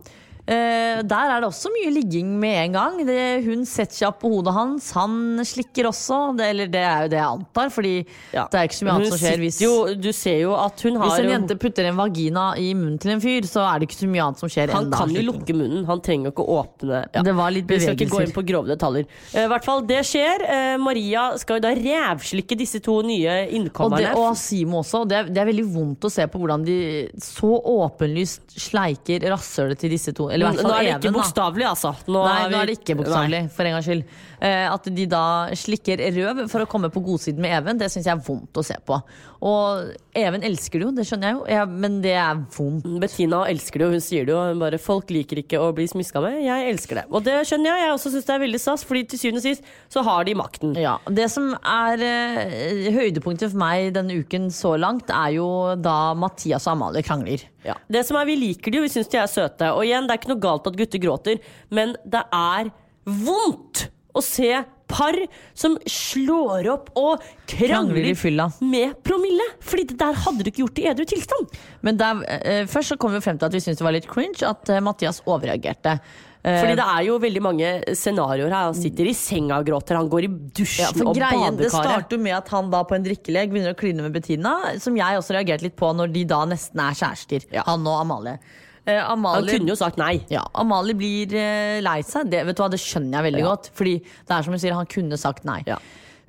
[0.50, 2.96] Eh, der er det også mye ligging med en gang.
[3.06, 4.88] Det, hun setter seg opp på hodet hans.
[4.98, 6.18] Han slikker også.
[6.38, 7.92] Det, eller det er jo det jeg antar, Fordi
[8.34, 8.46] Ja.
[8.50, 10.96] det er ikke så mye annet som skjer hvis, jo, Du ser jo at hun
[10.98, 13.88] har hvis en jente putter en vagina i munnen til en fyr, så er det
[13.88, 14.72] ikke så mye annet som skjer.
[14.74, 17.22] Han kan jo lukke munnen, han trenger jo ikke å åpne ja.
[17.22, 19.06] Det var litt Vi skal ikke gå inn på grove detaljer.
[19.34, 20.42] Eh, I hvert fall, det skjer.
[20.50, 24.14] Eh, Maria skal jo da rævslikke disse to nye Og, det, innkommerne.
[24.16, 25.04] og Simo også.
[25.08, 26.78] Det er, det er veldig vondt å se på hvordan de
[27.22, 30.28] så åpenlyst sleiker rasshølet til disse to.
[30.30, 31.00] Eller i hvert Nå er det Even.
[31.02, 31.94] ikke bokstavelig, altså.
[32.08, 34.04] Nå Nei, vi- nå er det ikke bokstavelig, for en gangs skyld.
[34.40, 35.22] Eh, at de da
[35.52, 38.64] slikker røv for å komme på godsiden med Even, det syns jeg er vondt å
[38.64, 39.02] se på.
[39.40, 42.86] Og Even elsker det jo, det skjønner jeg jo, ja, men det er vondt.
[43.00, 44.40] Bettina elsker det jo, hun sier det jo.
[44.50, 46.42] Hun bare 'Folk liker ikke å bli smiska med'.
[46.44, 47.04] Jeg elsker det.
[47.08, 47.84] Og det skjønner jeg.
[47.86, 50.34] Jeg også syns det er veldig stas, Fordi til syvende og sist så har de
[50.34, 50.74] makten.
[50.76, 56.12] Ja, Det som er eh, høydepunktet for meg denne uken så langt, er jo da
[56.14, 57.46] Mathias og Amalie krangler.
[57.64, 57.74] Ja.
[57.88, 59.72] Det som er, Vi liker de jo, vi syns de er søte.
[59.72, 62.70] Og igjen, det er ikke noe galt at gutter gråter, men det er
[63.06, 65.16] vondt å se par
[65.54, 69.46] som slår opp og Krangler krangler med promille.
[69.64, 71.60] Fordi det der hadde du ikke gjort i edru tilstand.
[71.86, 74.10] Men der, eh, først så kom vi frem til at vi syntes det var litt
[74.10, 76.00] cringe at eh, Mathias overreagerte.
[76.40, 78.70] Eh, Fordi det er jo veldig mange scenarioer her.
[78.70, 82.16] Han sitter i senga og gråter, han går i dusjen Ja, og greien, Det starter
[82.16, 85.20] jo med at han da på en drikkelek begynner å kline med Bettina, som jeg
[85.20, 87.44] også reagerte litt på når de da nesten er kjærester.
[87.52, 87.66] Ja.
[87.68, 88.38] Han og Amalie.
[88.86, 90.20] Eh, Han kunne jo sagt nei.
[90.30, 92.30] ja, Amalie blir eh, lei seg.
[92.30, 93.48] Det, vet du hva, det skjønner jeg veldig Ja.
[93.54, 93.70] godt.
[93.76, 95.62] Fordi det er som hun sier, han kunne sagt nei.
[95.66, 95.76] Ja.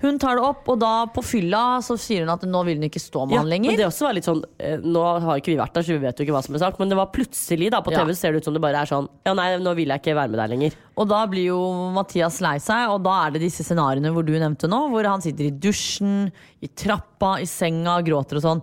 [0.02, 2.88] Hun tar det opp, og da på fylla så sier hun at nå vil hun
[2.89, 3.70] ikke stå med Ja, han lenger.
[3.70, 5.99] men det også var litt sånn eh, Nå har ikke vi vært der, så vi
[6.02, 7.99] vet jo ikke hva som er sagt, men det var plutselig da på Ja.
[8.04, 10.16] TV ser det ut som det bare er sånn Ja, nei, nå vil jeg ikke
[10.18, 10.74] være med deg lenger.
[10.97, 14.34] Og da blir jo Mathias lei seg, og da er det disse scenarioene hvor du
[14.34, 16.32] nevnte nå, hvor han sitter i dusjen,
[16.64, 18.62] i trappa, i senga, gråter og sånn.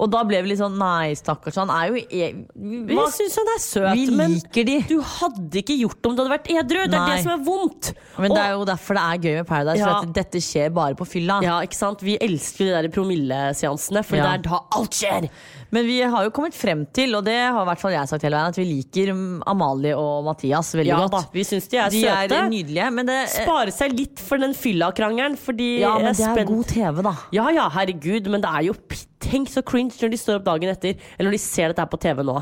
[0.00, 3.50] Og da ble vi litt sånn nei, stakkars, han er jo e Vi syns han
[3.52, 4.76] er søt, Vi men liker de.
[4.88, 6.86] du hadde ikke gjort det om du hadde vært edru.
[6.88, 7.92] Det er det som er vondt.
[8.18, 10.00] Men Og- det er jo derfor det er gøy med Paradise, Ja.
[10.00, 11.42] for dette skjer bare på fylla.
[11.42, 12.00] Ja, ikke sant?
[12.00, 14.22] Vi elsker de der promilleseansene, for Ja.
[14.36, 15.28] det er da alt skjer.
[15.72, 18.22] Men vi har jo kommet frem til, og det har i hvert fall jeg sagt
[18.22, 19.12] hele veien, at vi liker
[19.46, 21.10] Amalie og Mathias veldig Ja godt.
[21.12, 22.32] da, vi syns de er De søte.
[22.32, 26.34] er nydelige, men det Spare seg litt for den fylla-krangelen, fordi Ja, men det er
[26.34, 27.14] spent- god TV, da.
[27.32, 30.46] Ja ja, herregud, men det er jo p- Tenk så cringe når de står opp
[30.48, 32.38] dagen etter, eller når de ser dette her på TV nå.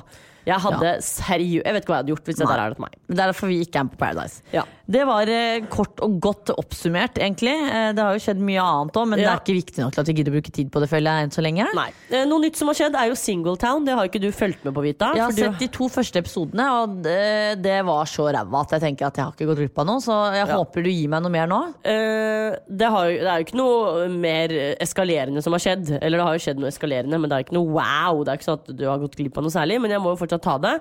[0.49, 2.53] Jeg hadde seriøst Jeg vet ikke hva jeg hadde gjort hvis det Nei.
[2.57, 2.97] der er det meg.
[3.09, 4.43] Det er derfor vi ikke er på Paradise.
[4.55, 4.65] Ja.
[4.89, 7.53] Det var eh, kort og godt oppsummert, egentlig.
[7.53, 10.01] Eh, det har jo skjedd mye annet òg, men det er ikke viktig nok til
[10.01, 11.67] at vi gidder å bruke tid på det, føler jeg, enn så lenge.
[11.77, 11.89] Nei.
[12.09, 13.85] Eh, Noe nytt som har skjedd, er jo Singletown.
[13.85, 15.11] Det har ikke du fulgt med på, Vita.
[15.15, 18.73] Jeg har du- sett de to første episodene, og det, det var så ræva at
[18.79, 20.01] jeg tenker at jeg har ikke gått glipp av noe.
[20.01, 20.57] Så jeg Ja.
[20.57, 21.61] håper du gir meg noe mer nå.
[21.85, 24.49] Det, har, det er jo ikke noe mer
[24.81, 25.93] eskalerende som har skjedd.
[26.01, 28.25] Eller det har jo skjedd noe eskalerende, men det er ikke noe wow.
[28.25, 30.15] Det er ikke sånn at du har gått glipp av noe særlig, men jeg må
[30.17, 30.79] jo fortsatt ta det.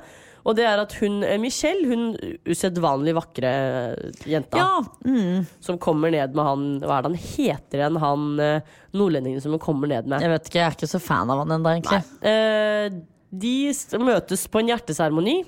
[0.47, 2.05] Og det er at hun eh, Michelle, hun
[2.47, 5.43] usedvanlig vakre eh, jenta, Ja, mm.
[5.63, 9.55] som kommer ned med han Hva er det han heter igjen, han eh, nordlendingen som
[9.55, 10.23] hun kommer ned med?
[10.23, 12.01] Jeg vet ikke, jeg er ikke så fan av han ennå, egentlig.
[12.31, 13.55] Eh, de
[13.99, 15.41] møtes på en hjerteseremoni,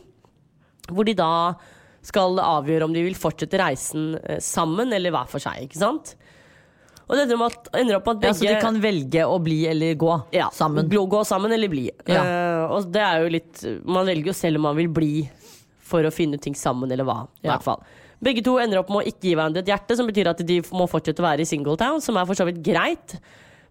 [0.92, 1.32] hvor de da
[2.04, 5.64] skal avgjøre om de vil fortsette reisen sammen eller hver for seg.
[5.68, 6.14] ikke sant?
[7.10, 9.64] Og det ender, at, ender opp med at Ja, så de kan velge å bli
[9.70, 10.86] eller gå ja, sammen.
[10.92, 11.88] Gå, gå sammen eller bli.
[12.06, 12.22] Ja.
[12.22, 15.14] Uh, og det er jo litt Man velger jo selv om man vil bli
[15.90, 17.24] for å finne ut ting sammen, eller hva.
[17.42, 17.56] I Ja.
[17.56, 17.80] hvert fall.
[18.22, 20.60] Begge to ender opp med å ikke gi hverandre et hjerte, som betyr at de
[20.76, 23.16] må fortsette å være i Singletown, som er for så vidt greit.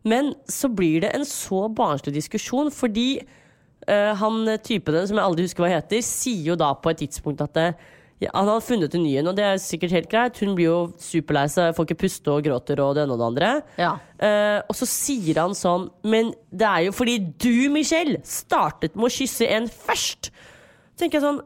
[0.02, 3.20] Men så blir det en så barnslig diskusjon, fordi
[3.86, 7.44] uh, han typen som jeg aldri husker hva heter, sier jo da på et tidspunkt
[7.44, 7.68] at det,
[8.18, 10.38] ja, han har funnet en ny en, og det er sikkert helt greit.
[10.42, 13.28] Hun blir jo superlei seg, får ikke puste og gråter og det ene og det
[13.28, 13.50] andre.
[13.78, 13.92] Ja.
[14.18, 19.06] Eh, og så sier han sånn Men det er jo fordi du, Michelle, startet med
[19.06, 20.32] å kysse en først.
[20.98, 21.40] tenker jeg sånn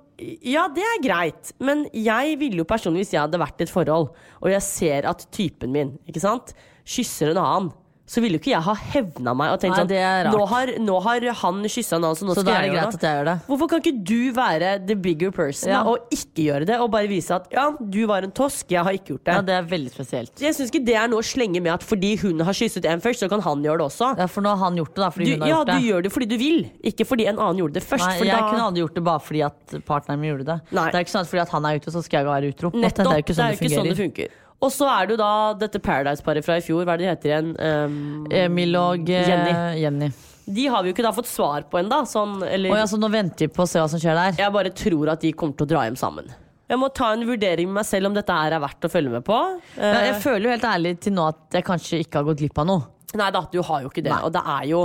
[0.49, 3.75] Ja, det er greit, men jeg ville jo personlig, hvis jeg hadde vært i et
[3.75, 6.55] forhold, og jeg ser at typen min ikke sant,
[6.89, 7.73] kysser en annen,
[8.13, 10.71] så ville jo ikke jeg ha hevna meg og tenkt Nei, sånn det nå har,
[10.85, 12.99] nå har han kyssa en annen, så nå Så skal er det jeg greit gjøre
[12.99, 13.35] at jeg gjør det.
[13.49, 15.81] Hvorfor kan ikke du være the bigger person Ja.
[15.89, 18.99] og ikke gjøre det, og bare vise at ja, du var en tosk, jeg har
[18.99, 19.37] ikke gjort det.
[19.39, 20.35] Ja, det er veldig spesielt.
[20.45, 23.01] Jeg syns ikke det er noe å slenge med at fordi hun har kysset en
[23.01, 24.11] først, så kan han gjøre det også.
[24.21, 25.73] Ja, for nå har han gjort det, da, fordi Du, hun har ja, gjort det.
[25.73, 26.61] Ja, du gjør det fordi du vil,
[26.93, 28.05] ikke fordi en annen gjorde det først.
[28.05, 30.59] Nei, for jeg da, kunne aldri gjort det bare fordi at partneren min gjorde det.
[30.77, 30.87] Nei.
[30.93, 32.73] Det er ikke sånn at fordi at han er ute, så skal jeg være utro.
[32.77, 33.03] Nettopp.
[33.03, 34.01] Det er jo ikke sånn det, fungerer.
[34.05, 34.39] funker.
[34.63, 37.11] Og så er det jo da dette Paradise-paret fra i fjor, hva er det de
[37.11, 37.49] heter igjen?
[37.59, 39.55] Um, Emil og eh, Jenny.
[39.83, 40.11] Jenny.
[40.53, 42.01] De har vi jo ikke da fått svar på ennå.
[42.09, 44.39] Sånn, eller ja, så nå venter vi på å se hva som skjer der.
[44.43, 46.31] Jeg bare tror at de kommer til å dra hjem sammen.
[46.73, 49.11] Jeg må ta en vurdering med meg selv om dette her er verdt å følge
[49.13, 49.39] med på.
[49.77, 52.41] Ja, Eh, jeg føler jo helt ærlig til nå at jeg kanskje ikke har gått
[52.41, 52.87] glipp av noe.
[53.19, 54.15] Nei da, du har jo ikke det.
[54.15, 54.23] Nei.
[54.25, 54.85] Og det er jo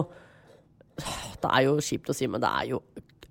[1.38, 2.82] Det er jo kjipt å si, men det er jo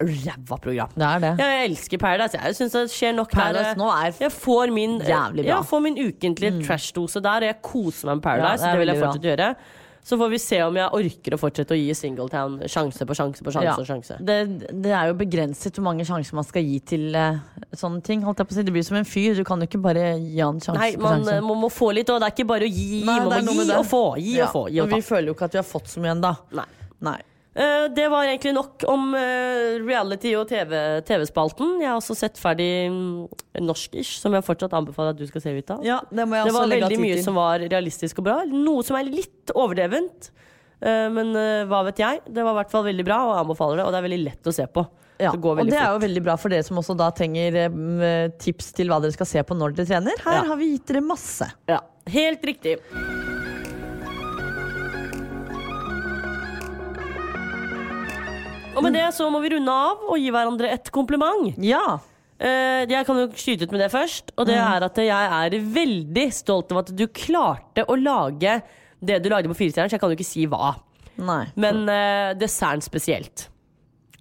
[0.01, 0.93] ræva program.
[0.95, 1.33] Det er det.
[1.41, 2.37] Jeg elsker Paradise.
[2.37, 3.81] Jeg syns det skjer nok Paradise der.
[3.81, 5.55] nå er Jeg får min, jævlig bra.
[5.55, 8.63] Jeg får min ukentlige trash-dose der, og jeg koser meg med Paradise.
[8.63, 9.51] Ja, det det, vil jeg fortsette å gjøre.
[10.07, 13.43] Så får vi se om jeg orker å fortsette å gi Singletown sjanse på sjanse
[13.43, 13.67] på sjanse.
[13.67, 13.75] Ja.
[13.75, 14.19] og sjanse.
[14.23, 14.37] Det,
[14.71, 17.41] det er jo begrenset hvor mange sjanser man skal gi til uh,
[17.75, 18.23] sånne ting.
[18.23, 18.63] På si.
[18.63, 19.35] Det blir som en fyr.
[19.35, 21.41] Du kan jo ikke bare gi han sjanse Nei, på man sjanse.
[21.49, 23.01] Man må, få litt, og det er ikke bare å gi.
[23.09, 24.69] Nei, man må gi og få, gi Ja, og få.
[24.71, 26.37] Gi og vi føler jo ikke at vi har fått så mye ennå.
[26.61, 26.69] Nei.
[27.09, 27.19] Nei.
[27.57, 30.75] Eh, det var egentlig nok om eh, reality og TV
[31.09, 31.79] TV-spalten.
[31.81, 35.55] jeg har også sett ferdig mm, norsk-ish, som jeg fortsatt anbefaler at du skal se,
[35.57, 35.79] Vita.
[35.87, 38.43] Ja, det Det var veldig mye som var realistisk og bra.
[38.51, 40.31] Noe som er litt overdrevent.
[40.85, 41.33] eh, men
[41.71, 42.21] hva vet jeg.
[42.29, 43.87] Det var i hvert fall veldig bra, og jeg anbefaler det.
[43.87, 44.85] Og det er veldig lett å se på.
[45.17, 47.57] Ja, det går og det er jo veldig bra for dere som også da trenger
[48.37, 50.21] tips til hva dere skal se på når dere trener.
[50.27, 50.45] Her Ja.
[50.51, 51.49] har vi gitt dere masse.
[51.73, 52.77] Ja, helt riktig.
[58.77, 61.57] Og med det så må vi runde av og gi hverandre et kompliment.
[61.64, 61.99] Ja.
[62.37, 64.35] Eh, jeg kan jo skyte ut med det først.
[64.37, 68.61] Og det er at jeg er veldig stolt av at du klarte å lage
[69.07, 69.97] det du lagde på Firestjerners.
[69.97, 70.74] Jeg kan jo ikke si hva.
[71.16, 71.45] Nei.
[71.57, 73.49] Men uh, desserten spesielt.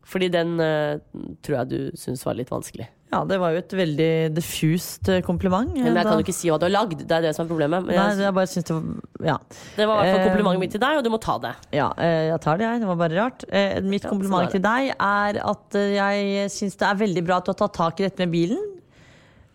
[0.06, 1.02] Fordi den eh,
[1.44, 2.86] tror jeg du syns var litt vanskelig.
[3.16, 5.72] Ja, det var jo et veldig diffust eh, kompliment.
[5.74, 7.02] Men jeg kan jo ikke si hva du har lagd.
[7.08, 7.86] Det er det som er problemet.
[7.88, 9.38] Men Nei, jeg, jeg bare syns det var Ja.
[9.78, 11.54] det var i hvert fall Eh, komplimentet mitt til deg, og du må ta det.
[11.80, 12.84] Ja, eh, jeg tar det, jeg.
[12.84, 13.46] Det var bare rart.
[13.88, 17.60] Mitt kompliment til deg er at jeg syns det er veldig bra at du har
[17.64, 18.64] tatt tak i dette med bilen.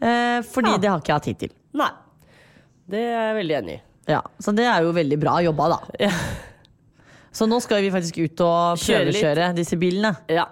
[0.01, 0.79] Fordi Ja.
[0.81, 1.53] det har ikke jeg hatt tid til.
[1.77, 1.91] Nei.
[2.91, 3.83] Det er jeg veldig enig i.
[4.11, 5.79] Ja, Så det er jo veldig bra jobba, da.
[6.01, 6.11] Ja.
[7.31, 10.17] Så nå skal vi faktisk ut og prøvekjøre disse bilene.
[10.33, 10.49] Ja.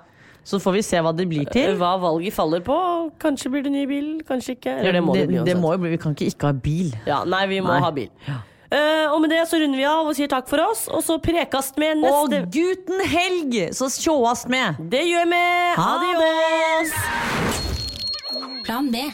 [0.48, 1.74] Så får vi se hva det blir til.
[1.76, 2.76] Hva valget faller på.
[3.20, 4.78] Kanskje blir det ny bil, kanskje ikke.
[4.80, 6.94] Eller det må det, bli det må jo bli, Vi kan ikke ikke ha bil.
[7.08, 7.82] Ja, nei, vi må Nei.
[7.84, 8.08] ha bil.
[8.68, 11.16] Eh, og med det så runder vi av og sier takk for oss, og så
[11.24, 14.76] prekast med Og neste guten helg, så sjåast med!
[14.92, 15.44] Det gjør vi!
[15.78, 16.92] Ha Adios!
[18.64, 19.08] Plan B.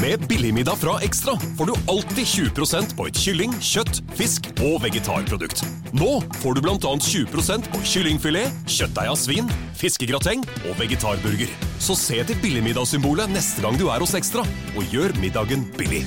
[0.00, 5.60] Med Billigmiddag fra Ekstra får du alltid 20% på et kylling, kjøtt, fisk og vegetarprodukt.
[5.92, 6.08] Nå
[6.40, 6.92] får du bl.a.
[7.04, 11.52] 20% på kyllingfilet, kjøttdeig av svin, fiskegrateng og vegetarburger.
[11.84, 16.06] Så se etter billigmiddagssymbolet neste gang du er hos Ekstra, og gjør middagen billig.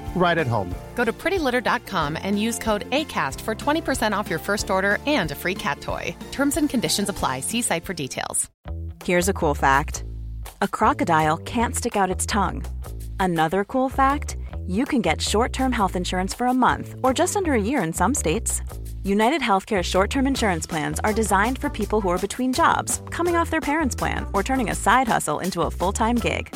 [0.15, 0.73] right at home.
[0.95, 5.35] Go to prettylitter.com and use code ACAST for 20% off your first order and a
[5.35, 6.15] free cat toy.
[6.31, 7.39] Terms and conditions apply.
[7.39, 8.49] See site for details.
[9.03, 10.03] Here's a cool fact
[10.61, 12.63] a crocodile can't stick out its tongue.
[13.19, 14.37] Another cool fact
[14.67, 17.81] you can get short term health insurance for a month or just under a year
[17.81, 18.61] in some states.
[19.03, 23.35] United Healthcare short term insurance plans are designed for people who are between jobs, coming
[23.35, 26.55] off their parents' plan, or turning a side hustle into a full time gig.